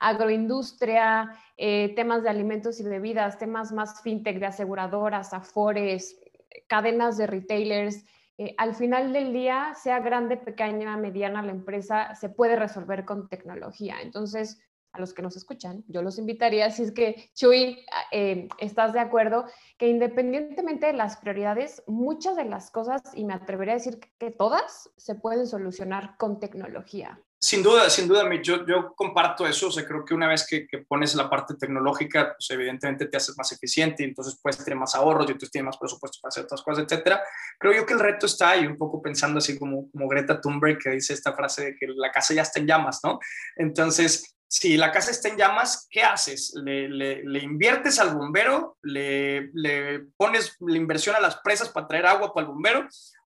[0.00, 6.20] agroindustria, eh, temas de alimentos y bebidas, temas más fintech de aseguradoras, afores,
[6.66, 8.04] cadenas de retailers.
[8.38, 13.28] Eh, al final del día, sea grande, pequeña, mediana la empresa, se puede resolver con
[13.28, 13.96] tecnología.
[14.02, 14.60] Entonces,
[14.92, 19.00] a los que nos escuchan, yo los invitaría, si es que, Chuy, eh, estás de
[19.00, 19.44] acuerdo,
[19.78, 24.30] que independientemente de las prioridades, muchas de las cosas, y me atrevería a decir que
[24.30, 27.20] todas, se pueden solucionar con tecnología.
[27.46, 29.68] Sin duda, sin duda, yo, yo comparto eso.
[29.68, 33.38] O sea, creo que una vez que, pones la parte tecnológica, pues evidentemente te haces
[33.38, 36.42] más eficiente y entonces puedes tener más ahorros y entonces tienes más presupuesto para hacer
[36.42, 37.22] otras cosas, etcétera.
[37.56, 40.76] Creo yo que el reto está ahí, un poco pensando así como, como Greta Thunberg,
[40.76, 43.20] que dice esta frase de que la casa ya está en llamas, ¿no?
[43.54, 46.52] Entonces, si la casa está en llamas, ¿qué haces?
[46.56, 48.76] ¿Le, inviertes al bombero?
[48.82, 52.88] ¿Le, ¿Le, pones la inversión a las presas para traer agua para el bombero?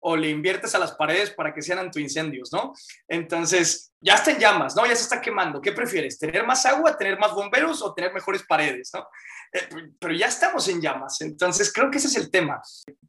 [0.07, 2.75] ¿O le inviertes a las paredes para que sean antiincendios, no?
[3.09, 4.85] Entonces, ya está en llamas, ¿no?
[4.85, 5.63] Ya se está quemando.
[5.63, 6.19] ¿Qué prefieres?
[6.19, 9.09] ¿Tener más agua, tener más bomberos o tener mejores paredes, no?
[9.51, 11.23] Eh, pero ya estamos en llamas.
[11.23, 12.61] Entonces, creo que ese es el tema.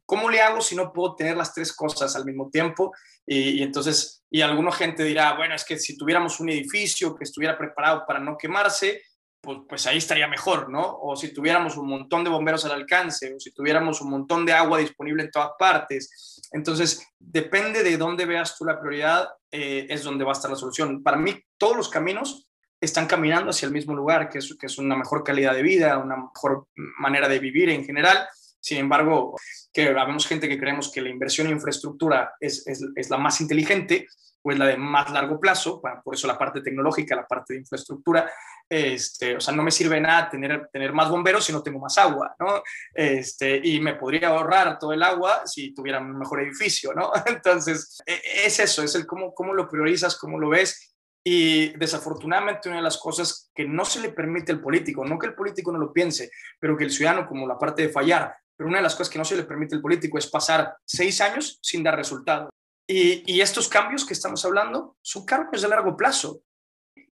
[0.06, 2.94] ¿Cómo le hago si no puedo tener las tres cosas al mismo tiempo?
[3.26, 7.58] Y, entonces, y alguna gente dirá, bueno, es que si tuviéramos un edificio que estuviera
[7.58, 9.02] preparado para no quemarse,
[9.46, 10.98] pues, pues, ahí estaría mejor, ¿no?
[11.00, 14.52] O si tuviéramos un montón de bomberos al alcance, o si tuviéramos un montón de
[14.52, 16.40] agua disponible en todas partes.
[16.50, 20.56] Entonces, depende de dónde veas tú la prioridad, eh, es donde va a estar la
[20.56, 21.02] solución.
[21.02, 22.48] Para mí, todos los caminos
[22.80, 26.66] están caminando hacia el mismo lugar, que es, una mejor calidad de vida, una mejor
[26.98, 28.26] manera de vivir en general.
[28.60, 29.36] Sin embargo,
[29.72, 33.40] que habemos gente que creemos que la inversión en infraestructura es, es, es la más
[33.40, 34.08] inteligente,
[34.46, 38.30] pues la de más largo plazo, por eso la parte tecnológica, la parte de infraestructura,
[38.68, 41.98] este, o sea, no me sirve nada tener, tener más bomberos si no tengo más
[41.98, 42.62] agua, ¿no?
[42.94, 47.10] Este, y me podría ahorrar todo el agua si tuviera un mejor edificio, ¿no?
[47.26, 50.94] Entonces, e, es eso, es el cómo, cómo lo priorizas, cómo lo ves.
[51.24, 55.26] Y desafortunadamente una de las cosas que no se le permite al político, no que
[55.26, 56.30] el político no lo piense,
[56.60, 59.18] pero que el ciudadano, como la parte de fallar, pero una de las cosas que
[59.18, 62.48] no se le permite al político es pasar seis años sin dar resultados.
[62.88, 66.42] Y, estos cambios que estamos hablando son cambios de largo plazo.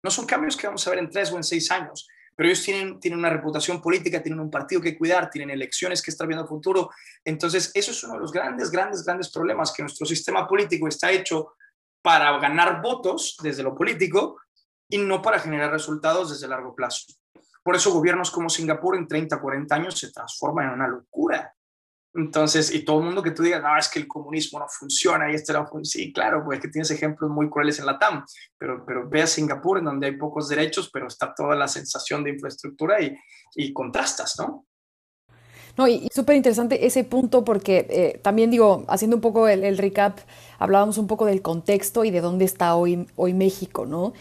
[0.03, 2.63] No son cambios que vamos a ver en tres o en seis años, pero ellos
[2.63, 6.45] tienen, tienen una reputación política, tienen un partido que cuidar, tienen elecciones que estar viendo
[6.45, 6.91] a futuro.
[7.25, 11.11] Entonces, eso es uno de los grandes, grandes, grandes problemas, que nuestro sistema político está
[11.11, 11.55] hecho
[12.03, 14.41] para ganar votos desde lo político
[14.89, 17.07] y no para generar resultados desde largo plazo.
[17.63, 21.52] Por eso gobiernos como Singapur en 30, 40 años se transforman en una locura.
[22.15, 25.31] Entonces, y todo el mundo que tú digas, no, es que el comunismo no funciona
[25.31, 25.67] y esto no.
[25.83, 28.25] Sí, claro, pues que tienes ejemplos muy crueles en la TAM,
[28.59, 32.23] pero, pero ve a Singapur, en donde hay pocos derechos, pero está toda la sensación
[32.23, 33.17] de infraestructura y,
[33.55, 34.67] y contrastas, ¿no?
[35.79, 39.79] No, y, súper interesante ese punto porque eh, también digo, haciendo un poco el, el,
[39.79, 40.19] recap,
[40.59, 44.13] hablábamos un poco del contexto y de dónde está hoy, hoy México, ¿no?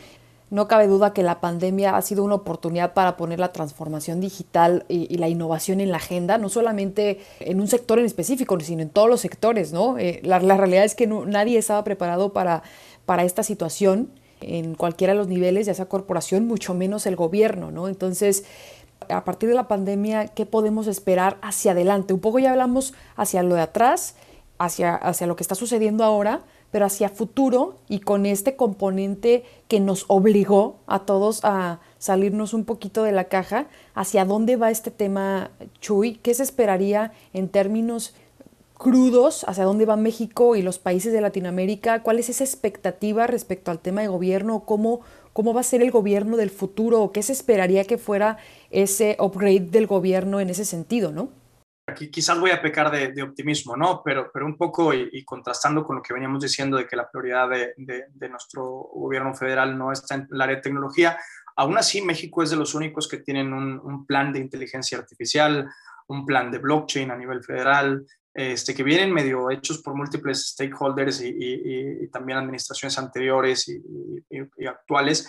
[0.51, 4.85] No cabe duda que la pandemia ha sido una oportunidad para poner la transformación digital
[4.89, 8.89] y, la innovación en la agenda, no solamente en un sector en específico, sino en
[8.89, 9.97] todos los sectores, ¿no?
[9.97, 12.63] Eh, la, realidad es que nadie estaba preparado para,
[13.05, 14.09] para esta situación
[14.41, 17.87] en cualquiera de los niveles, ya sea corporación, mucho menos el gobierno, ¿no?
[17.87, 18.43] Entonces,
[19.07, 22.13] a partir de la pandemia, ¿qué podemos esperar hacia adelante?
[22.13, 24.15] Un poco ya hablamos hacia lo de atrás,
[24.57, 26.41] hacia, hacia lo que está sucediendo ahora,
[26.71, 32.65] pero hacia futuro y con este componente que nos obligó a todos a salirnos un
[32.65, 35.51] poquito de la caja, ¿hacia dónde va este tema,
[35.81, 36.15] Chuy?
[36.15, 38.15] ¿Qué se esperaría en términos
[38.77, 39.43] crudos?
[39.47, 42.01] ¿Hacia dónde va México y los países de Latinoamérica?
[42.03, 44.61] ¿Cuál es esa expectativa respecto al tema de gobierno?
[44.61, 45.01] ¿Cómo,
[45.33, 47.11] cómo va a ser el gobierno del futuro?
[47.11, 48.37] ¿Qué se esperaría que fuera
[48.71, 51.29] ese upgrade del gobierno en ese sentido, no?
[51.91, 54.01] Aquí quizás voy a pecar de, optimismo, ¿no?
[54.03, 57.49] Pero, pero un poco y, contrastando con lo que veníamos diciendo de que la prioridad
[57.49, 61.17] de, de, nuestro gobierno federal no está en el área de tecnología,
[61.55, 65.69] aún así México es de los únicos que tienen un, un plan de inteligencia artificial,
[66.07, 71.21] un plan de blockchain a nivel federal, este, que vienen medio hechos por múltiples stakeholders
[71.21, 75.27] y, también administraciones anteriores y, actuales,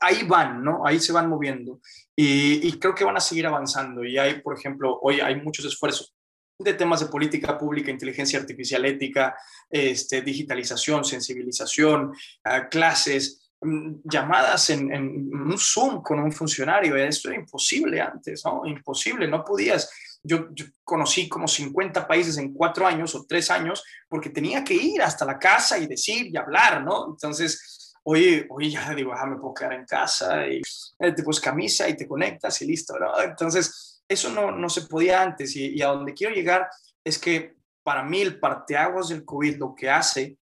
[0.00, 0.86] ahí van, ¿no?
[0.86, 1.80] Ahí se van moviendo
[2.16, 4.04] y, creo que van a seguir avanzando.
[4.04, 6.14] Y hay, por ejemplo, hoy hay muchos esfuerzos
[6.58, 9.36] de temas de política pública, inteligencia artificial, ética,
[9.68, 16.96] este, digitalización, sensibilización, ah, clases, mm, llamadas en, en, un Zoom con un funcionario.
[16.96, 18.64] Esto era imposible antes, ¿no?
[18.64, 19.90] Imposible, no podías
[20.24, 20.48] yo,
[20.82, 25.26] conocí como 50 países en cuatro años o tres años porque tenía que ir hasta
[25.26, 27.10] la casa y decir y hablar, ¿no?
[27.10, 30.62] Entonces, oye, oye, ya digo, ah, me puedo quedar en casa y
[30.98, 33.20] eh, te pones camisa y te conectas y listo, ¿no?
[33.20, 36.68] Entonces, eso no, no se podía antes y, y a donde quiero llegar
[37.02, 40.38] es que para mí el parteaguas del COVID lo que hace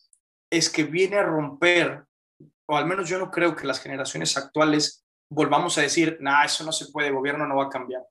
[0.50, 2.04] es que viene a romper,
[2.66, 6.64] o al menos yo no creo que las generaciones actuales volvamos a decir, nah, eso
[6.64, 8.02] no se puede, el gobierno no va a cambiar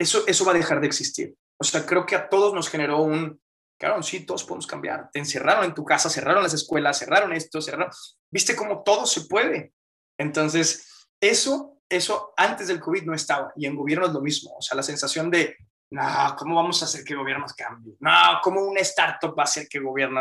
[0.00, 1.36] eso, eso va a dejar de existir.
[1.58, 3.38] O sea, creo que a todos nos generó un,
[3.80, 5.10] claro, sí, todos podemos cambiar.
[5.10, 7.90] Te encerraron en tu casa, cerraron las escuelas, cerraron esto, cerraron.
[8.30, 9.72] Viste cómo todo se puede.
[10.18, 14.54] Entonces, eso, eso antes del COVID no estaba y en gobierno lo mismo.
[14.54, 15.56] O sea, la sensación de,
[15.92, 17.96] no, ¿cómo vamos a hacer que el gobierno cambie?
[18.00, 18.10] No,
[18.42, 20.20] ¿cómo una startup va a hacer que el gobierno?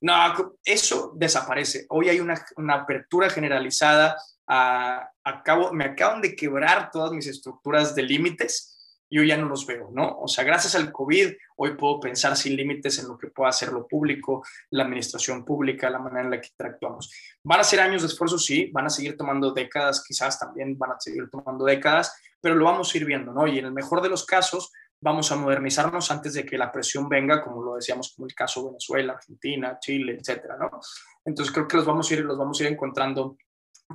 [0.00, 1.84] No, eso desaparece.
[1.90, 4.16] Hoy hay una, una apertura generalizada.
[4.46, 8.73] A, acabo, me acaban de quebrar todas mis estructuras de límites
[9.14, 10.18] yo ya no los veo, ¿no?
[10.18, 13.72] O sea, gracias al COVID, hoy puedo pensar sin límites en lo que pueda hacer
[13.72, 17.12] lo público, la administración pública, la manera en la que interactuamos.
[17.44, 20.90] Van a ser años de esfuerzo, sí, van a seguir tomando décadas, quizás también van
[20.90, 23.46] a seguir tomando décadas, pero lo vamos a ir viendo, ¿no?
[23.46, 27.08] Y en el mejor de los casos, vamos a modernizarnos antes de que la presión
[27.08, 30.80] venga, como lo decíamos, como el caso de Venezuela, Argentina, Chile, etcétera, ¿no?
[31.24, 33.36] Entonces creo que los vamos a ir, los vamos a ir encontrando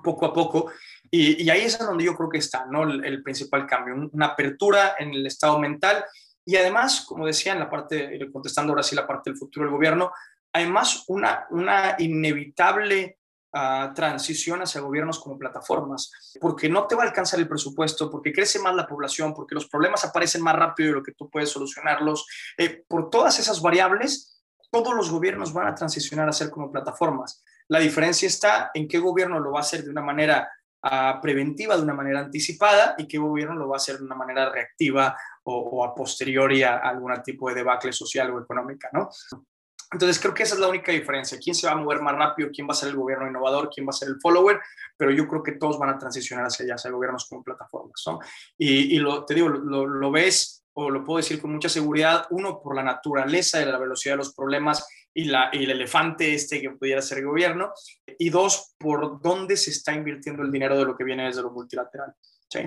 [0.01, 0.71] poco a poco.
[1.11, 2.83] Y, ahí es donde yo creo que está ¿no?
[2.83, 6.05] el, principal cambio, una apertura en el estado mental
[6.45, 9.73] y además, como decía en la parte, contestando ahora sí la parte del futuro del
[9.73, 10.11] gobierno,
[10.51, 13.19] además una, una inevitable
[13.53, 18.33] uh, transición hacia gobiernos como plataformas, porque no te va a alcanzar el presupuesto, porque
[18.33, 21.49] crece más la población, porque los problemas aparecen más rápido de lo que tú puedes
[21.49, 22.25] solucionarlos.
[22.57, 24.41] Eh, por todas esas variables,
[24.71, 27.43] todos los gobiernos van a transicionar a ser como plataformas.
[27.67, 30.49] La diferencia está en qué gobierno lo va a hacer de una manera
[30.83, 34.15] uh, preventiva, de una manera anticipada, y qué gobierno lo va a hacer de una
[34.15, 38.89] manera reactiva o, o a posteriori a, a algún tipo de debacle social o económica,
[38.93, 39.09] ¿no?
[39.91, 41.39] Entonces creo que esa es la única diferencia.
[41.43, 42.49] ¿Quién se va a mover más rápido?
[42.53, 43.69] ¿Quién va a ser el gobierno innovador?
[43.73, 44.59] ¿Quién va a ser el follower?
[44.95, 48.03] Pero yo creo que todos van a transicionar hacia allá, hacia gobiernos como plataformas.
[48.05, 48.19] ¿no?
[48.55, 52.25] Y, y lo, te digo, lo, lo, ves o lo puedo decir con mucha seguridad,
[52.29, 56.33] uno, por la naturaleza de la velocidad de los problemas y, la, y el elefante
[56.33, 57.73] este que pudiera ser el gobierno,
[58.17, 61.51] y dos, por dónde se está invirtiendo el dinero de lo que viene desde lo
[61.51, 62.13] multilateral.
[62.49, 62.59] ¿sí?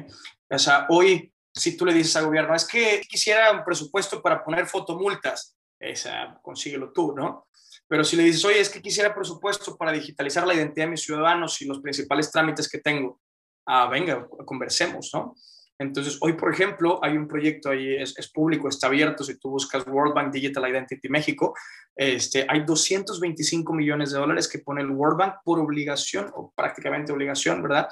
[0.51, 4.45] O sea, hoy, si tú le dices al gobierno, es que quisiera un presupuesto para
[4.45, 7.49] poner fotomultas, esa consíguelo tú, ¿no?
[7.89, 11.03] Pero si le dices, oye, es que quisiera presupuesto para digitalizar la identidad de mis
[11.03, 13.21] ciudadanos y los principales trámites que tengo,
[13.67, 15.35] ah, venga, conversemos, ¿no?
[15.83, 19.51] Entonces, hoy, por ejemplo, hay un proyecto ahí, es, es, público, está abierto, si tú
[19.51, 21.55] buscas World Bank Digital Identity México,
[21.95, 27.13] este, hay 225 millones de dólares que pone el World Bank por obligación, o prácticamente
[27.13, 27.89] obligación, ¿verdad?,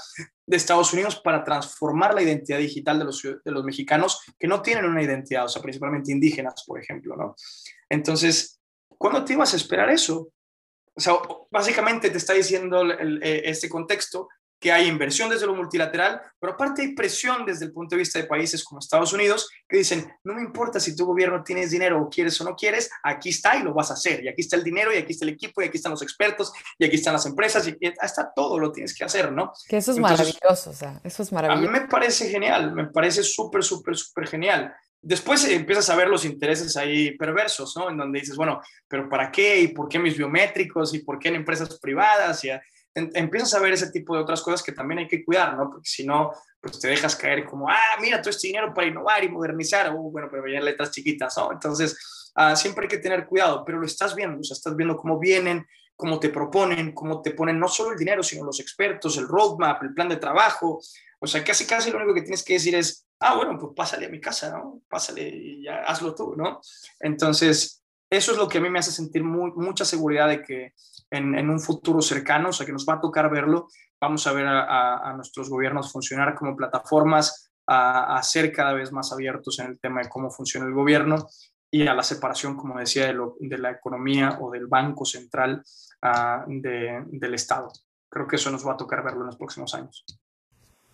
[0.46, 4.62] de Estados Unidos para transformar la identidad digital de los, de los mexicanos que no
[4.62, 7.34] tienen una identidad, o sea, principalmente indígenas, por ejemplo, ¿no?
[7.88, 10.32] Entonces, ¿cuándo te ibas a esperar eso?
[10.94, 11.14] O sea,
[11.50, 14.28] básicamente te está diciendo el, el, este contexto
[14.60, 18.18] que hay inversión desde lo multilateral, pero aparte hay presión desde el punto de vista
[18.18, 22.00] de países como Estados Unidos que dicen, no me importa si tu gobierno tienes dinero
[22.00, 24.56] o quieres o no quieres, aquí está y lo vas a hacer, y aquí está
[24.56, 27.14] el dinero, y aquí está el equipo, y aquí están los expertos, y aquí están
[27.14, 29.52] las empresas, y está todo, lo tienes que hacer, ¿no?
[29.66, 31.68] Que eso es Entonces, maravilloso, o sea, eso es maravilloso.
[31.68, 34.74] A mí me parece genial, me parece súper, súper, súper genial.
[35.00, 37.88] Después empiezas a ver los intereses ahí perversos, ¿no?
[37.88, 39.60] En donde dices, bueno, pero ¿para qué?
[39.60, 40.92] ¿Y por qué mis biométricos?
[40.92, 42.44] ¿Y por qué en empresas privadas?
[42.44, 42.50] Y
[42.94, 45.70] empiezas a ver ese tipo de otras cosas que también hay que cuidar, ¿no?
[45.70, 49.22] Porque si no, pues te dejas caer como, ah, mira, todo este dinero para innovar
[49.24, 51.52] y modernizar, uh, bueno, pero ya letras chiquitas, ¿no?
[51.52, 54.96] Entonces, uh, siempre hay que tener cuidado, pero lo estás viendo, o sea, estás viendo
[54.96, 55.66] cómo vienen,
[55.96, 59.82] cómo te proponen, cómo te ponen no solo el dinero, sino los expertos, el roadmap,
[59.82, 60.80] el plan de trabajo,
[61.18, 64.06] o sea, casi, casi lo único que tienes que decir es, ah, bueno, pues pásale
[64.06, 64.82] a mi casa, ¿no?
[64.88, 66.60] Pásale y ya hazlo tú, ¿no?
[66.98, 70.72] Entonces, eso es lo que a mí me hace sentir muy, mucha seguridad de que
[71.10, 73.68] en, un futuro cercano, o sea, que nos va a tocar verlo,
[74.00, 79.58] vamos a ver a, nuestros gobiernos funcionar como plataformas, a, ser cada vez más abiertos
[79.58, 81.28] en el tema de cómo funciona el gobierno
[81.70, 85.62] y a la separación, como decía, de, la economía o del banco central
[86.46, 87.70] de, del Estado.
[88.08, 90.04] Creo que eso nos va a tocar verlo en los próximos años.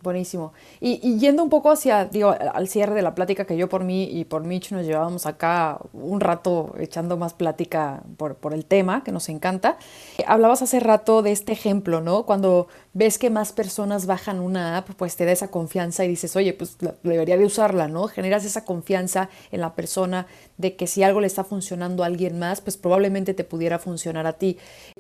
[0.03, 0.53] Buenísimo.
[0.79, 3.83] Y, y, yendo un poco hacia, digo, al cierre de la plática que yo por
[3.83, 8.67] mí y por Mitch nos llevábamos acá un rato echando más plática por, por el
[8.67, 9.79] tema, que nos encanta.
[10.27, 12.25] Hablabas hace rato de este ejemplo, ¿no?
[12.25, 16.37] Cuando ves que más personas bajan una app, pues te da esa confianza y dices,
[16.37, 18.07] oye, pues debería de usarla, ¿no?
[18.07, 20.27] Generas esa confianza en la persona
[20.59, 24.27] de que si algo le está funcionando a alguien más, pues probablemente te pudiera funcionar
[24.27, 24.59] a ti.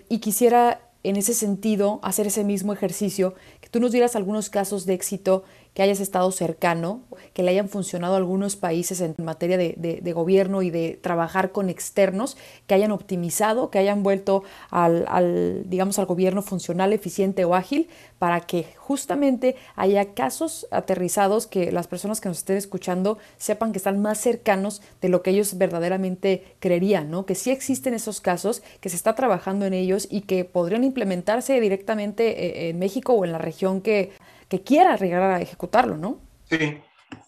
[0.08, 4.86] Y quisiera en ese sentido hacer ese mismo ejercicio, que tú nos dieras algunos casos
[4.86, 5.44] de éxito
[5.76, 7.02] que hayas estado cercano,
[7.34, 11.68] que le hayan funcionado algunos países en materia de, de, gobierno y de trabajar con
[11.68, 17.54] externos, que hayan optimizado, que hayan vuelto al, al, digamos, al gobierno funcional, eficiente o
[17.54, 23.72] ágil, para que justamente haya casos aterrizados que las personas que nos estén escuchando sepan
[23.72, 27.26] que están más cercanos de lo que ellos verdaderamente creerían, ¿no?
[27.26, 31.60] Que sí existen esos casos, que se está trabajando en ellos y que podrían implementarse
[31.60, 34.12] directamente en México o en la región que
[34.48, 36.20] que quiera llegar a ejecutarlo, ¿no?
[36.44, 36.80] Sí.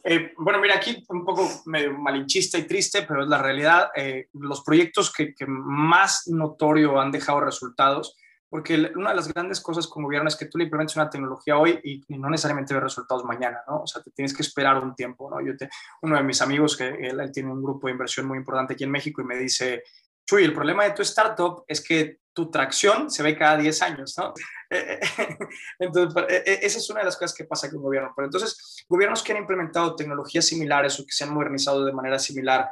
[0.04, 3.90] Eh, bueno, mira, aquí un poco medio malinchista y triste, pero es la realidad.
[3.94, 8.16] Eh, los proyectos que, que, más notorio han dejado resultados,
[8.48, 11.58] porque una de las grandes cosas como gobierno es que tú le implementas una tecnología
[11.58, 13.82] hoy y, y, no necesariamente ves resultados mañana, ¿no?
[13.82, 15.44] O sea, te tienes que esperar un tiempo, ¿no?
[15.44, 15.68] Yo te,
[16.02, 18.84] uno de mis amigos, que él, él tiene un grupo de inversión muy importante aquí
[18.84, 19.82] en México y me dice,
[20.26, 24.14] Chuy, el problema de tu startup es que tu tracción se ve cada 10 años,
[24.16, 24.32] ¿no?
[25.80, 26.24] Entonces,
[26.62, 28.12] esa es una de las cosas que pasa con el gobierno.
[28.14, 32.16] Pero entonces, gobiernos que han implementado tecnologías similares o que se han modernizado de manera
[32.16, 32.70] similar,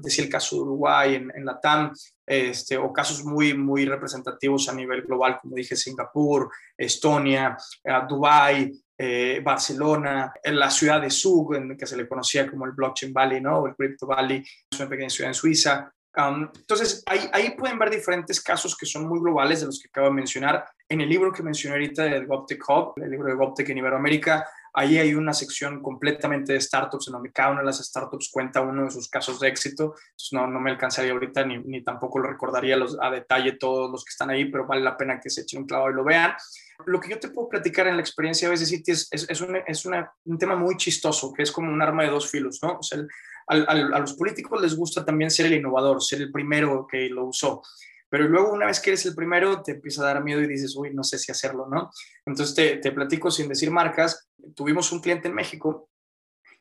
[0.00, 1.92] decía el caso de Uruguay en, en la TAM,
[2.24, 7.56] este, o casos muy, muy representativos a nivel global, como dije, Singapur, Estonia,
[7.86, 12.72] uh, Dubái, eh, Barcelona, la ciudad de Zug, en, que se le conocía como el
[12.72, 13.58] Blockchain Valley, ¿no?
[13.58, 17.78] O el Crypto Valley, es una pequeña ciudad en Suiza, Um, entonces, ahí, ahí, pueden
[17.78, 20.64] ver diferentes casos que son muy globales de los que acabo de mencionar.
[20.88, 24.44] En el libro que mencioné ahorita del GovTech Hub, el libro de GovTech en Iberoamérica,
[24.78, 28.60] Ahí hay una sección completamente de startups en donde cada una de las startups cuenta
[28.60, 29.94] uno de sus casos de éxito.
[30.30, 34.04] no, no me alcanzaría ahorita ni, ni tampoco lo recordaría los, a detalle todos los
[34.04, 36.32] que están ahí, pero vale la pena que se echen un clavo y lo vean.
[36.86, 39.56] Lo que yo te puedo platicar en la experiencia de veces es, es, es, un,
[39.66, 42.78] es un tema muy chistoso, que es como un arma de dos filos, ¿no?
[42.78, 43.00] O sea,
[43.48, 47.62] a los políticos les gusta también ser el innovador, ser el primero que lo usó.
[48.10, 50.74] Pero luego una vez que eres el primero, te empieza a dar miedo y dices,
[50.76, 51.90] uy, no sé si hacerlo, ¿no?
[52.24, 54.28] Entonces te, te platico sin decir marcas.
[54.54, 55.90] Tuvimos un cliente en México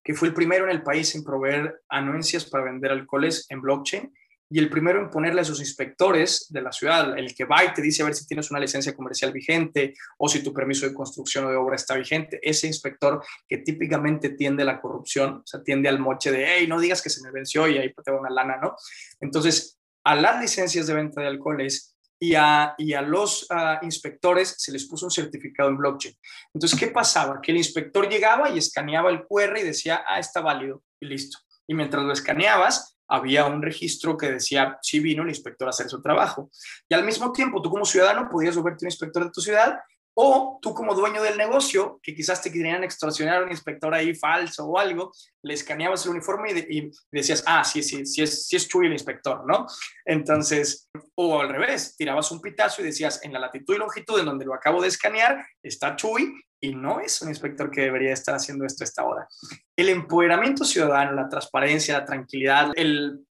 [0.04, 4.14] que fue el primero en el país en proveer anuencias para vender alcoholes en blockchain
[4.50, 7.74] y el primero en ponerle a sus inspectores de la ciudad, el que va y
[7.74, 10.94] te dice a ver si tienes una licencia comercial vigente o si tu permiso de
[10.94, 15.44] construcción o de obra está vigente, ese inspector que típicamente tiende a la corrupción, o
[15.46, 18.12] sea, tiende al moche de, hey, no digas que se me venció y ahí te
[18.12, 18.76] va una lana, ¿no?
[19.20, 24.56] Entonces, a las licencias de venta de alcoholes y a, y a los ah, inspectores
[24.58, 26.16] se les puso un certificado en blockchain.
[26.54, 27.42] Entonces, ¿qué pasaba?
[27.42, 31.38] Que el inspector llegaba y escaneaba el QR y decía, ah, está válido y listo.
[31.68, 35.90] Y mientras lo escaneabas, había un registro que decía si vino el inspector a hacer
[35.90, 36.50] su trabajo.
[36.90, 39.78] Y al mismo tiempo, tú como ciudadano podías volverte un inspector de tu ciudad
[40.20, 44.16] o tú como dueño del negocio, que quizás te querían extorsionar a un inspector ahí
[44.16, 45.12] falso o algo,
[45.44, 48.94] le escaneabas el uniforme y, decías, ah, sí, sí, sí es, sí es Chuy el
[48.94, 49.68] inspector, ¿no?
[50.04, 54.26] Entonces, o al revés, tirabas un pitazo y decías, en la latitud y longitud en
[54.26, 58.36] donde lo acabo de escanear está Chuy y no es un inspector que debería estar
[58.36, 59.28] haciendo esto a esta hora.
[59.76, 63.28] El empoderamiento ciudadano, la transparencia, la tranquilidad, el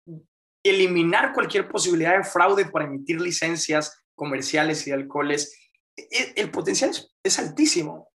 [0.63, 5.57] eliminar cualquier posibilidad de fraude para emitir licencias comerciales y de alcoholes,
[5.97, 6.91] e, el, potencial
[7.23, 8.11] es, altísimo.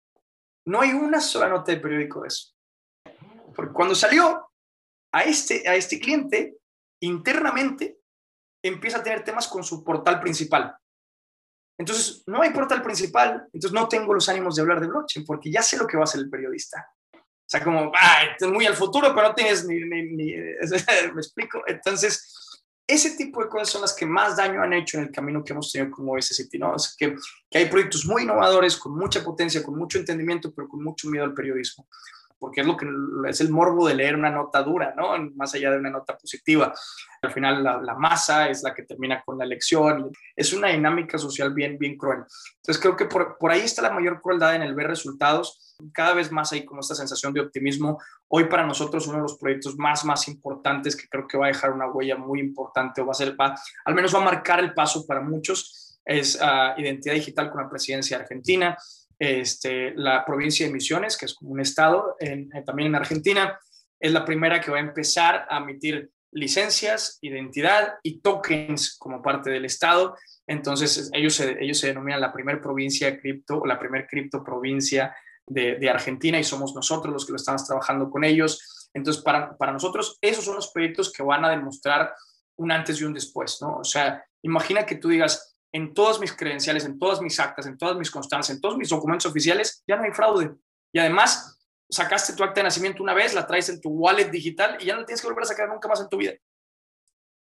[0.66, 2.54] No hay una sola nota de periódico de eso.
[3.56, 4.50] Porque cuando salió
[5.14, 6.58] a este, a este cliente,
[7.02, 8.00] internamente
[8.64, 10.76] empieza a tener temas con su portal principal.
[11.82, 15.52] Entonces, no hay portal principal, entonces no tengo los ánimos de hablar de blockchain porque
[15.52, 16.88] ya sé lo que va a hacer el periodista.
[17.14, 17.20] O
[17.52, 20.34] sea, como, ah, es muy al futuro, pero no tienes ni, ni,
[21.14, 21.64] me explico.
[21.66, 25.44] Entonces, ese tipo de cosas son las que más daño han hecho en el camino
[25.44, 26.76] que hemos tenido como SCT, ¿no?
[26.98, 27.16] Que,
[27.50, 31.26] que hay proyectos muy innovadores, con mucha potencia, con mucho entendimiento, pero con mucho miedo
[31.26, 31.88] al periodismo
[32.42, 32.88] porque es lo que
[33.30, 35.16] es el morbo de leer una nota dura, ¿no?
[35.36, 36.74] Más allá de una nota positiva.
[37.22, 40.10] Al final la, masa es la que termina con la elección.
[40.36, 42.24] Es una dinámica social bien, bien cruel.
[42.56, 45.76] Entonces creo que por, por ahí está la mayor crueldad en el ver resultados.
[45.94, 48.02] Cada vez más hay como esta sensación de optimismo.
[48.28, 51.50] Hoy para nosotros uno de los proyectos más, más importantes que creo que va a
[51.50, 53.54] dejar una huella muy importante o va a ser, va,
[53.86, 57.70] al menos va a marcar el paso para muchos, es uh, identidad digital con la
[57.70, 58.76] presidencia argentina
[59.24, 62.16] este, la provincia de Misiones, que es un estado
[62.66, 63.56] también en Argentina,
[64.00, 69.52] es la primera que va a empezar a emitir licencias, identidad y tokens como parte
[69.52, 70.18] del estado.
[70.48, 75.16] Entonces, ellos se, ellos se denominan la primera provincia cripto o la primera cripto provincia
[75.46, 78.90] de, de, Argentina y somos nosotros los que lo estamos trabajando con ellos.
[78.92, 82.12] Entonces, para, para nosotros, esos son los proyectos que van a demostrar
[82.56, 83.78] un antes y un después, ¿no?
[83.78, 87.78] O sea, imagina que tú digas, en todas mis credenciales, en todas mis actas, en
[87.78, 90.52] todas mis constancias, en todos mis documentos oficiales, ya no hay fraude.
[90.94, 91.60] Y además,
[91.90, 94.96] sacaste tu acta de nacimiento una vez, la traes en tu wallet digital y ya
[94.96, 96.34] no tienes que volver a sacar nunca más en tu vida.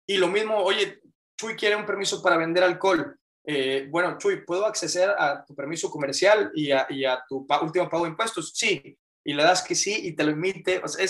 [0.07, 1.01] Y lo mismo, oye,
[1.37, 3.17] Chuy quiere un permiso para vender alcohol.
[3.43, 8.11] Eh, bueno, Chuy, ¿puedo acceder a tu permiso comercial y a, tu último pago de
[8.11, 8.51] impuestos?
[8.53, 8.97] Sí.
[9.23, 10.81] Y le das que sí y te lo emite.
[10.83, 11.05] O sea,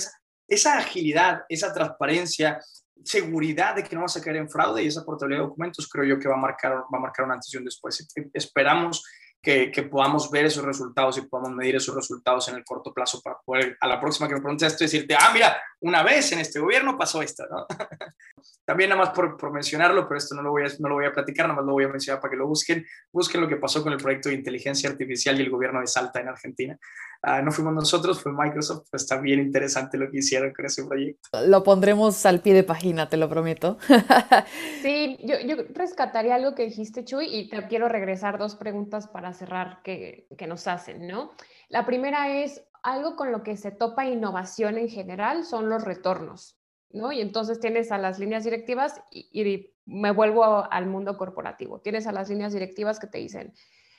[0.47, 2.59] esa agilidad, esa transparencia,
[3.03, 6.05] seguridad de que no vas a caer en fraude y esa portabilidad de documentos creo
[6.05, 8.07] yo que va a marcar, va a marcar una decisión después.
[8.33, 9.03] Esperamos
[9.41, 13.21] que, que, podamos ver esos resultados y podamos medir esos resultados en el corto plazo
[13.21, 16.39] para poder a la próxima que me preguntes esto decirte, ah, mira, una vez en
[16.39, 17.65] este gobierno pasó esto, ¿no?
[18.65, 21.05] También nada más por, por, mencionarlo, pero esto no lo, voy a, no lo voy
[21.05, 22.85] a platicar, nada más lo voy a mencionar para que lo busquen.
[23.11, 26.19] Busquen lo que pasó con el proyecto de inteligencia artificial y el gobierno de Salta
[26.19, 26.77] en Argentina.
[27.23, 30.83] Uh, no fuimos nosotros, fue Microsoft, pero está bien interesante lo que hicieron con ese
[30.85, 31.29] proyecto.
[31.45, 33.77] Lo pondremos al pie de página, te lo prometo.
[34.81, 39.33] sí, yo, yo rescataría algo que dijiste, Chuy, y te quiero regresar dos preguntas para
[39.33, 41.31] cerrar que, que nos hacen, ¿no?
[41.69, 46.57] La primera es, algo con lo que se topa innovación en general son los retornos,
[46.93, 47.11] ¿no?
[47.11, 51.79] Y entonces tienes a las líneas directivas y, me vuelvo al mundo corporativo.
[51.79, 53.53] Tienes a las líneas directivas que te dicen,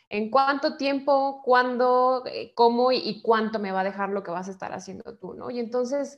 [0.09, 4.49] ¿en cuánto tiempo, cuándo, eh, cómo y, cuánto me va a dejar lo que vas
[4.49, 5.51] a estar haciendo tú.
[5.51, 6.17] Y entonces,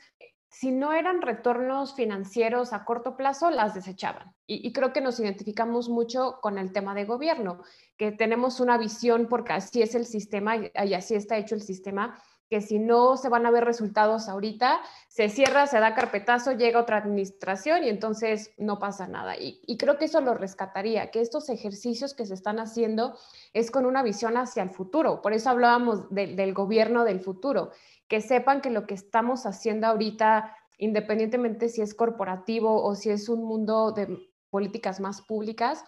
[0.49, 4.35] si no eran retornos financieros a corto plazo, las desechaban.
[4.47, 7.63] Y, y, creo que nos identificamos mucho con el tema de gobierno,
[7.97, 12.23] que tenemos una visión porque así es el sistema y así está hecho el sistema
[12.55, 16.79] que si no se van a ver resultados ahorita, se cierra, se da carpetazo, llega
[16.79, 19.35] otra administración y entonces no pasa nada.
[19.37, 23.19] Y, creo que eso lo rescataría, que estos ejercicios que se están haciendo
[23.55, 25.21] es con una visión hacia el futuro.
[25.21, 27.73] Por eso hablábamos del gobierno del futuro,
[28.07, 33.29] que sepan que lo que estamos haciendo ahorita, independientemente si es corporativo o si es
[33.29, 35.83] un mundo de políticas más públicas,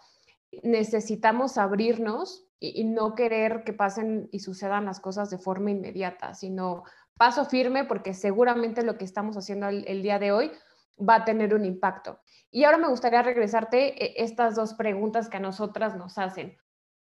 [0.63, 6.85] necesitamos abrirnos y, no querer que pasen y sucedan las cosas de forma inmediata, sino
[7.17, 10.53] paso firme porque seguramente lo que estamos haciendo el, día de hoy
[10.99, 12.21] va a tener un impacto.
[12.51, 16.57] Y ahora me gustaría regresarte eh, estas dos preguntas que a nosotras nos hacen.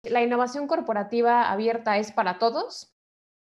[0.04, 2.94] ¿La innovación corporativa abierta es para todos?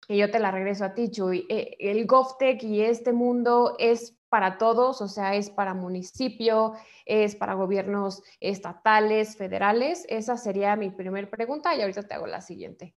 [0.09, 1.47] Y yo te la regreso a ti, Chuy.
[1.49, 6.74] Eh, ¿El GovTech y este mundo es para todos, o sea, es para municipio,
[7.07, 10.05] es para gobiernos estatales, federales.
[10.11, 12.95] Esa sería mi primera pregunta y ahorita te hago la siguiente.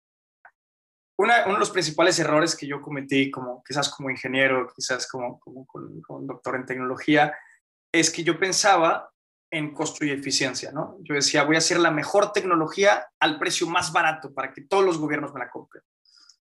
[1.17, 5.65] uno de los principales errores que yo cometí, como, quizás como ingeniero, quizás como, como,
[6.23, 7.33] doctor en tecnología,
[7.95, 9.13] es que yo pensaba
[9.49, 10.97] en costo y eficiencia, ¿no?
[11.03, 14.85] Yo decía, voy a hacer la mejor tecnología al precio más barato para que todos
[14.85, 15.85] los gobiernos me la compren.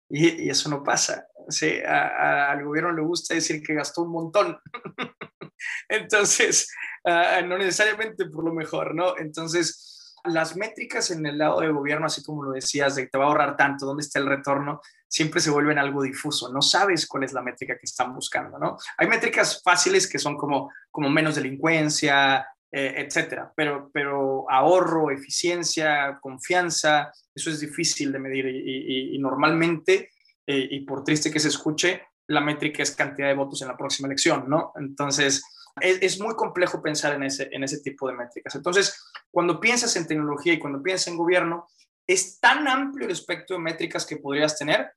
[0.10, 1.28] Y, eso no pasa.
[1.48, 4.60] Sí, al gobierno le gusta decir que gastó un montón.
[5.90, 6.72] Entonces,
[7.06, 9.18] no necesariamente por lo mejor, ¿no?
[9.18, 13.18] Entonces, las métricas en el lado del gobierno, así como lo decías, de que te
[13.18, 16.52] va a ahorrar tanto, dónde está el retorno, siempre se vuelven algo difuso.
[16.52, 18.78] No sabes cuál es la métrica que están buscando, ¿no?
[18.98, 22.48] Hay métricas fáciles que son como, como menos delincuencia,
[22.78, 23.54] eh, etcétera.
[23.56, 30.10] Pero, pero ahorro, eficiencia, confianza, eso es difícil de medir y, normalmente,
[30.46, 33.78] eh, y por triste que se escuche, la métrica es cantidad de votos en la
[33.78, 34.74] próxima elección, ¿no?
[34.76, 35.42] Entonces,
[35.80, 38.54] es, muy complejo pensar en ese, en ese tipo de métricas.
[38.56, 41.68] Entonces, cuando piensas en tecnología y cuando piensas en gobierno,
[42.06, 44.92] es tan amplio el espectro de métricas que podrías tener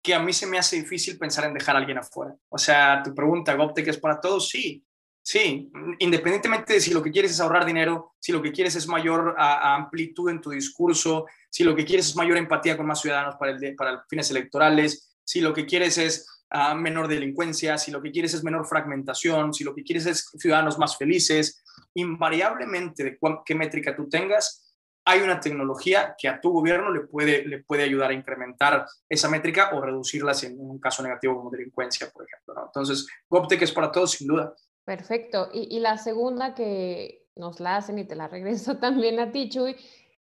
[0.00, 2.32] que a mí se me hace difícil pensar en dejar a alguien afuera.
[2.48, 4.50] O sea, tu pregunta, ¿GovTech es para todos?
[4.50, 4.86] Sí,
[5.26, 8.86] Sí, independientemente de si lo que quieres es ahorrar dinero, si lo que quieres es
[8.86, 13.36] mayor amplitud en tu discurso, si lo que quieres es mayor empatía con más ciudadanos
[13.36, 18.02] para, el para fines electorales, si lo que quieres es ah, menor delincuencia, si lo
[18.02, 21.64] que quieres es menor fragmentación, si lo que quieres es ciudadanos más felices,
[21.94, 27.46] invariablemente de qué métrica tú tengas, hay una tecnología que a tu gobierno le puede,
[27.46, 32.10] le puede ayudar a incrementar esa métrica o reducirlas en un caso negativo como delincuencia,
[32.10, 32.62] por ejemplo.
[32.66, 34.54] Entonces, GovTech es para todos, sin duda.
[34.84, 35.48] Perfecto.
[35.52, 39.76] Y, la segunda que nos la hacen y te la regreso también a ti, Chuy,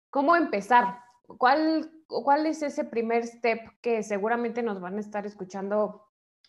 [0.10, 1.00] ¿cómo empezar?
[1.38, 6.04] ¿Cuál, ¿Cuál es ese primer step que seguramente nos van a estar escuchando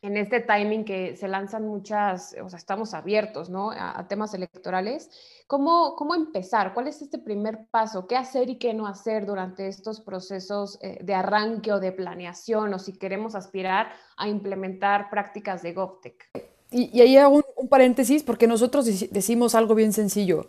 [0.05, 3.71] en este timing que se lanzan muchas, o sea, estamos abiertos, ¿no?
[3.71, 5.09] A, temas electorales.
[5.47, 6.75] ¿Cómo, ¿Cómo empezar?
[6.75, 8.07] ¿Cuál es este primer paso?
[8.07, 12.75] ¿Qué hacer y qué no hacer durante estos procesos eh, de arranque o de planeación
[12.75, 16.29] o si queremos aspirar a implementar prácticas de GovTech?
[16.71, 20.49] y, ahí hago un, paréntesis porque nosotros decimos algo bien sencillo.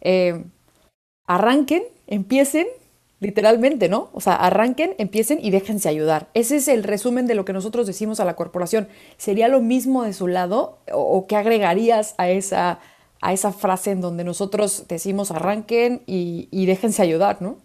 [0.00, 0.44] Eh,
[1.26, 2.66] arranquen, empiecen,
[3.20, 4.10] literalmente, ¿no?
[4.12, 6.28] O sea, arranquen, empiecen y déjense ayudar.
[6.34, 8.88] Ese es el resumen de lo que nosotros decimos a la corporación.
[9.16, 12.80] ¿Sería lo mismo de su lado o, qué agregarías a esa,
[13.20, 17.63] a esa frase en donde nosotros decimos arranquen y, y déjense ayudar, ¿no?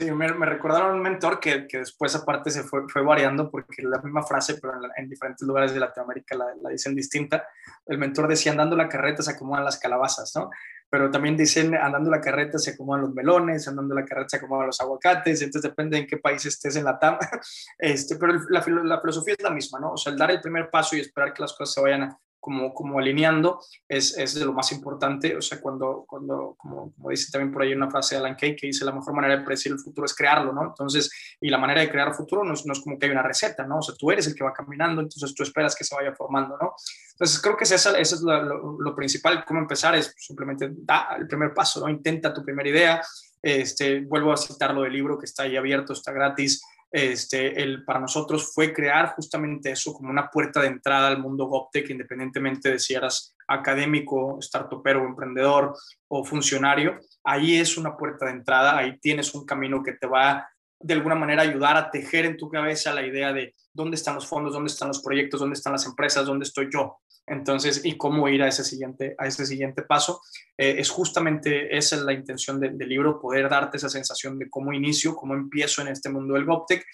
[0.00, 3.82] Sí, me, me, recordaron un mentor que, que, después aparte se fue, fue variando porque
[3.82, 7.46] la misma frase, pero en, diferentes lugares de Latinoamérica la, la, dicen distinta.
[7.84, 10.48] El mentor decía, andando la carreta se acomodan las calabazas, ¿no?
[10.88, 14.68] Pero también dicen, andando la carreta se acomodan los melones, andando la carreta se acomodan
[14.68, 17.18] los aguacates, entonces depende en qué país estés en la TAM.
[17.78, 19.92] Este, pero la, la filosofía es la misma, ¿no?
[19.92, 22.72] O sea, el dar el primer paso y esperar que las cosas se vayan como,
[22.72, 25.36] como alineando es, es, de lo más importante.
[25.36, 28.56] O sea, cuando, cuando como, como, dice también por ahí una frase de Alan Kay
[28.56, 30.64] que dice la mejor manera de predecir el futuro es crearlo, ¿no?
[30.64, 31.10] Entonces,
[31.40, 33.66] y la manera de crear futuro no es, no es, como que hay una receta,
[33.66, 33.78] ¿no?
[33.78, 36.56] O sea, tú eres el que va caminando, entonces tú esperas que se vaya formando,
[36.56, 36.74] ¿no?
[37.12, 41.28] Entonces, creo que ese, ese es lo, lo, principal, cómo empezar es simplemente da el
[41.28, 41.88] primer paso, ¿no?
[41.88, 43.02] Intenta tu primera idea.
[43.42, 47.84] Este, vuelvo a citar lo del libro que está ahí abierto, está gratis este, el,
[47.84, 52.72] para nosotros fue crear justamente eso como una puerta de entrada al mundo GovTech, independientemente
[52.72, 55.76] de si eras académico, startupero, emprendedor
[56.08, 56.98] o funcionario.
[57.24, 60.48] Ahí es una puerta de entrada, ahí tienes un camino que te va
[60.82, 64.26] de alguna manera ayudar a tejer en tu cabeza la idea de dónde están los
[64.26, 67.00] fondos, dónde están los proyectos, dónde están las empresas, dónde estoy yo.
[67.30, 70.20] Entonces, y cómo ir a ese siguiente, a ese siguiente paso.
[70.58, 74.72] Eh, es justamente esa es la intención del libro, poder darte esa sensación de cómo
[74.72, 76.84] inicio, cómo empiezo en este mundo del GovTech.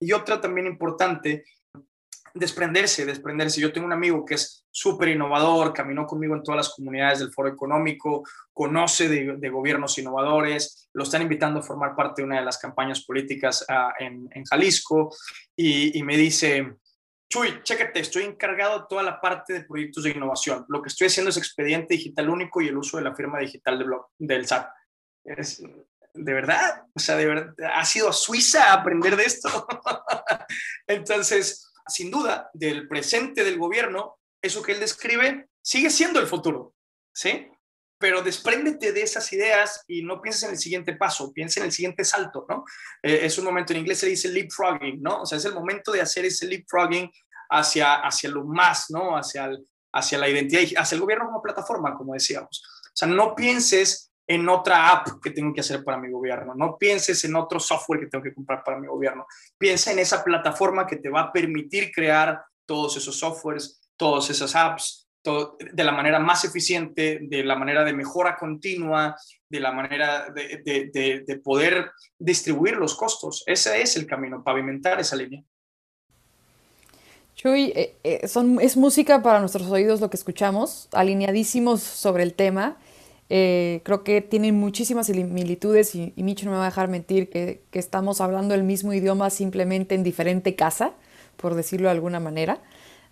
[0.00, 1.44] Y otra también importante
[2.36, 3.60] desprenderse, desprenderse.
[3.60, 7.32] Yo tengo un amigo que es súper innovador, caminó conmigo en todas las comunidades del
[7.32, 12.44] foro económico, conoce de, gobiernos innovadores, lo están invitando a formar parte de una de
[12.44, 15.14] las campañas políticas ah, en, Jalisco
[15.56, 16.76] y, me dice,
[17.28, 20.64] Chuy, chécate, estoy encargado de toda la parte de proyectos de innovación.
[20.68, 23.84] Lo que estoy haciendo es expediente digital único y el uso de la firma digital
[24.18, 24.68] del SAT.
[25.24, 25.60] Es,
[26.14, 29.66] de verdad, o sea, de verdad, ha sido Suiza a aprender de esto.
[30.86, 36.74] Entonces, sin duda, del presente del gobierno, eso que él describe sigue siendo el futuro,
[37.12, 37.48] ¿sí?
[37.98, 41.72] Pero despréndete de esas ideas y no pienses en el siguiente paso, piensa en el
[41.72, 42.64] siguiente salto, ¿no?
[43.02, 45.22] Eh, es un momento, en inglés se dice leapfrogging, ¿no?
[45.22, 47.10] O sea, es el momento de hacer ese leapfrogging
[47.50, 49.16] hacia, hacia lo más, ¿no?
[49.16, 49.50] Hacia,
[49.92, 52.62] hacia la identidad, hacia el gobierno como plataforma, como decíamos.
[52.84, 56.76] O sea, no pienses en otra app que tengo que hacer para mi gobierno, no
[56.76, 59.26] pienses en otro software que tengo que comprar para mi gobierno,
[59.56, 64.56] piensa en esa plataforma que te va a permitir crear todos esos softwares, todas esas
[64.56, 65.05] apps,
[65.72, 69.16] de la manera más eficiente, de la manera de mejora continua,
[69.48, 73.42] de la manera de, poder distribuir los costos.
[73.46, 75.42] Ese es el camino, pavimentar esa línea.
[77.34, 82.32] Chuy, eh, eh, son, es música para nuestros oídos lo que escuchamos, alineadísimos sobre el
[82.32, 82.78] tema.
[83.28, 87.62] Eh, creo que tienen muchísimas similitudes y, Micho no me va a dejar mentir que,
[87.72, 90.92] estamos hablando el mismo idioma simplemente en diferente casa,
[91.36, 92.58] por decirlo de alguna manera.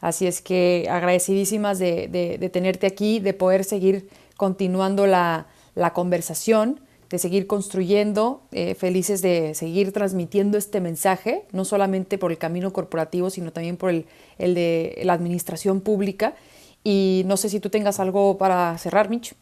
[0.01, 6.81] Así es que agradecidísimas de, de, tenerte aquí, de poder seguir continuando la, la conversación,
[7.11, 12.73] de seguir construyendo, eh, felices de seguir transmitiendo este mensaje, no solamente por el camino
[12.73, 14.07] corporativo, sino también por el,
[14.39, 16.35] el de la administración pública.
[16.83, 19.37] Y no sé si tú tengas algo para cerrar, Micho.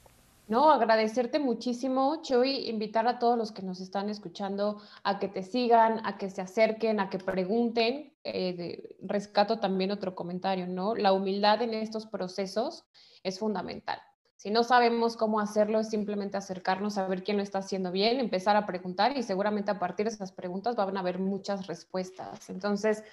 [0.53, 5.43] No, agradecerte muchísimo, Chuy, invitar a todos los que nos están escuchando a que te
[5.43, 8.13] sigan, a que se acerquen, a que pregunten.
[8.23, 10.95] Eh, rescato también otro comentario, ¿no?
[10.95, 12.85] La humildad en estos procesos
[13.23, 13.99] es fundamental.
[14.43, 18.19] Si no sabemos cómo hacerlo, es simplemente acercarnos a ver quién lo está haciendo bien,
[18.19, 22.51] empezar a preguntar y seguramente a partir de esas preguntas van a haber muchas respuestas.
[22.51, 23.05] Entonces,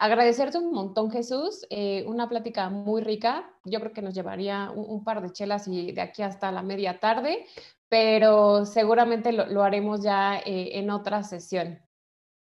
[0.00, 1.64] agradecerte un montón, Jesús.
[1.70, 3.48] Eh, una plática muy rica.
[3.64, 6.98] Yo creo que nos llevaría un, par de chelas y de aquí hasta la media
[6.98, 7.46] tarde,
[7.88, 11.78] pero seguramente lo, haremos ya eh, en otra sesión.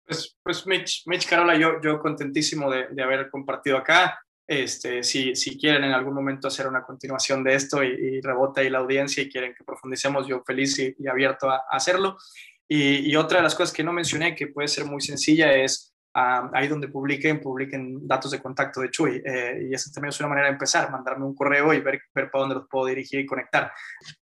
[0.04, 4.20] Pues, pues Mitch, Mitch Carola, yo, yo contentísimo de, de haber compartido acá.
[4.50, 8.80] Este, si, quieren en algún momento hacer una continuación de esto y, rebota ahí la
[8.80, 12.16] audiencia y quieren que profundicemos, yo feliz y, abierto a, hacerlo.
[12.66, 16.50] Y, otra de las cosas que no mencioné, que puede ser muy sencilla, es ah,
[16.52, 19.22] ahí donde publiquen, publiquen datos de contacto de Chuy.
[19.24, 22.28] Eh, y esa también es una manera de empezar, mandarme un correo y ver, ver
[22.28, 23.70] para dónde los puedo dirigir y conectar.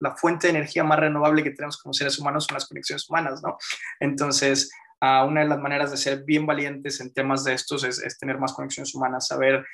[0.01, 3.45] La fuente de energía más renovable que tenemos como seres humanos son las conexiones humanas,
[3.45, 3.59] ¿no?
[4.01, 8.03] Entonces, ah, una de las maneras de ser bien valientes en temas de estos es,
[8.03, 9.64] es tener más conexiones humanas, saber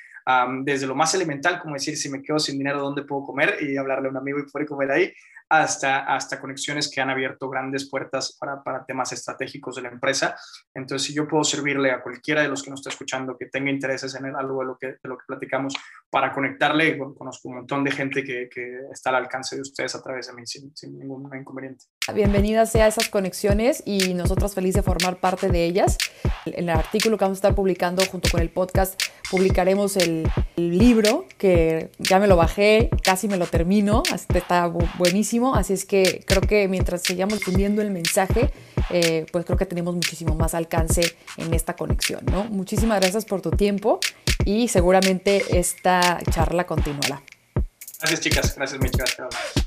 [0.63, 3.57] desde lo más elemental, como decir, si me quedo sin dinero, ¿dónde puedo comer?
[3.61, 5.13] Y hablarle a un amigo y poder comer ahí,
[5.49, 10.35] hasta, hasta conexiones que han abierto grandes puertas para, para, temas estratégicos de la empresa.
[10.73, 13.69] Entonces, si yo puedo servirle a cualquiera de los que nos está escuchando que tenga
[13.69, 15.75] intereses en algo de lo que, de lo que platicamos
[16.09, 20.01] para conectarle, conozco un montón de gente que, que, está al alcance de ustedes a
[20.01, 21.85] través de mí sin, sin ningún inconveniente.
[22.11, 25.97] Bienvenidas sea esas conexiones y nosotros felices de formar parte de ellas.
[26.45, 29.01] En el artículo que vamos a estar publicando junto con el podcast
[29.31, 35.55] publicaremos el, el libro que ya me lo bajé, casi me lo termino, está buenísimo
[35.55, 38.51] así es que creo que mientras sigamos difundiendo el mensaje,
[38.89, 42.43] eh, pues creo que tenemos muchísimo más alcance en esta conexión, ¿no?
[42.43, 44.01] Muchísimas gracias por tu tiempo
[44.43, 47.23] y seguramente esta charla continuará.
[47.99, 49.62] Gracias chicas, gracias muchas gracias.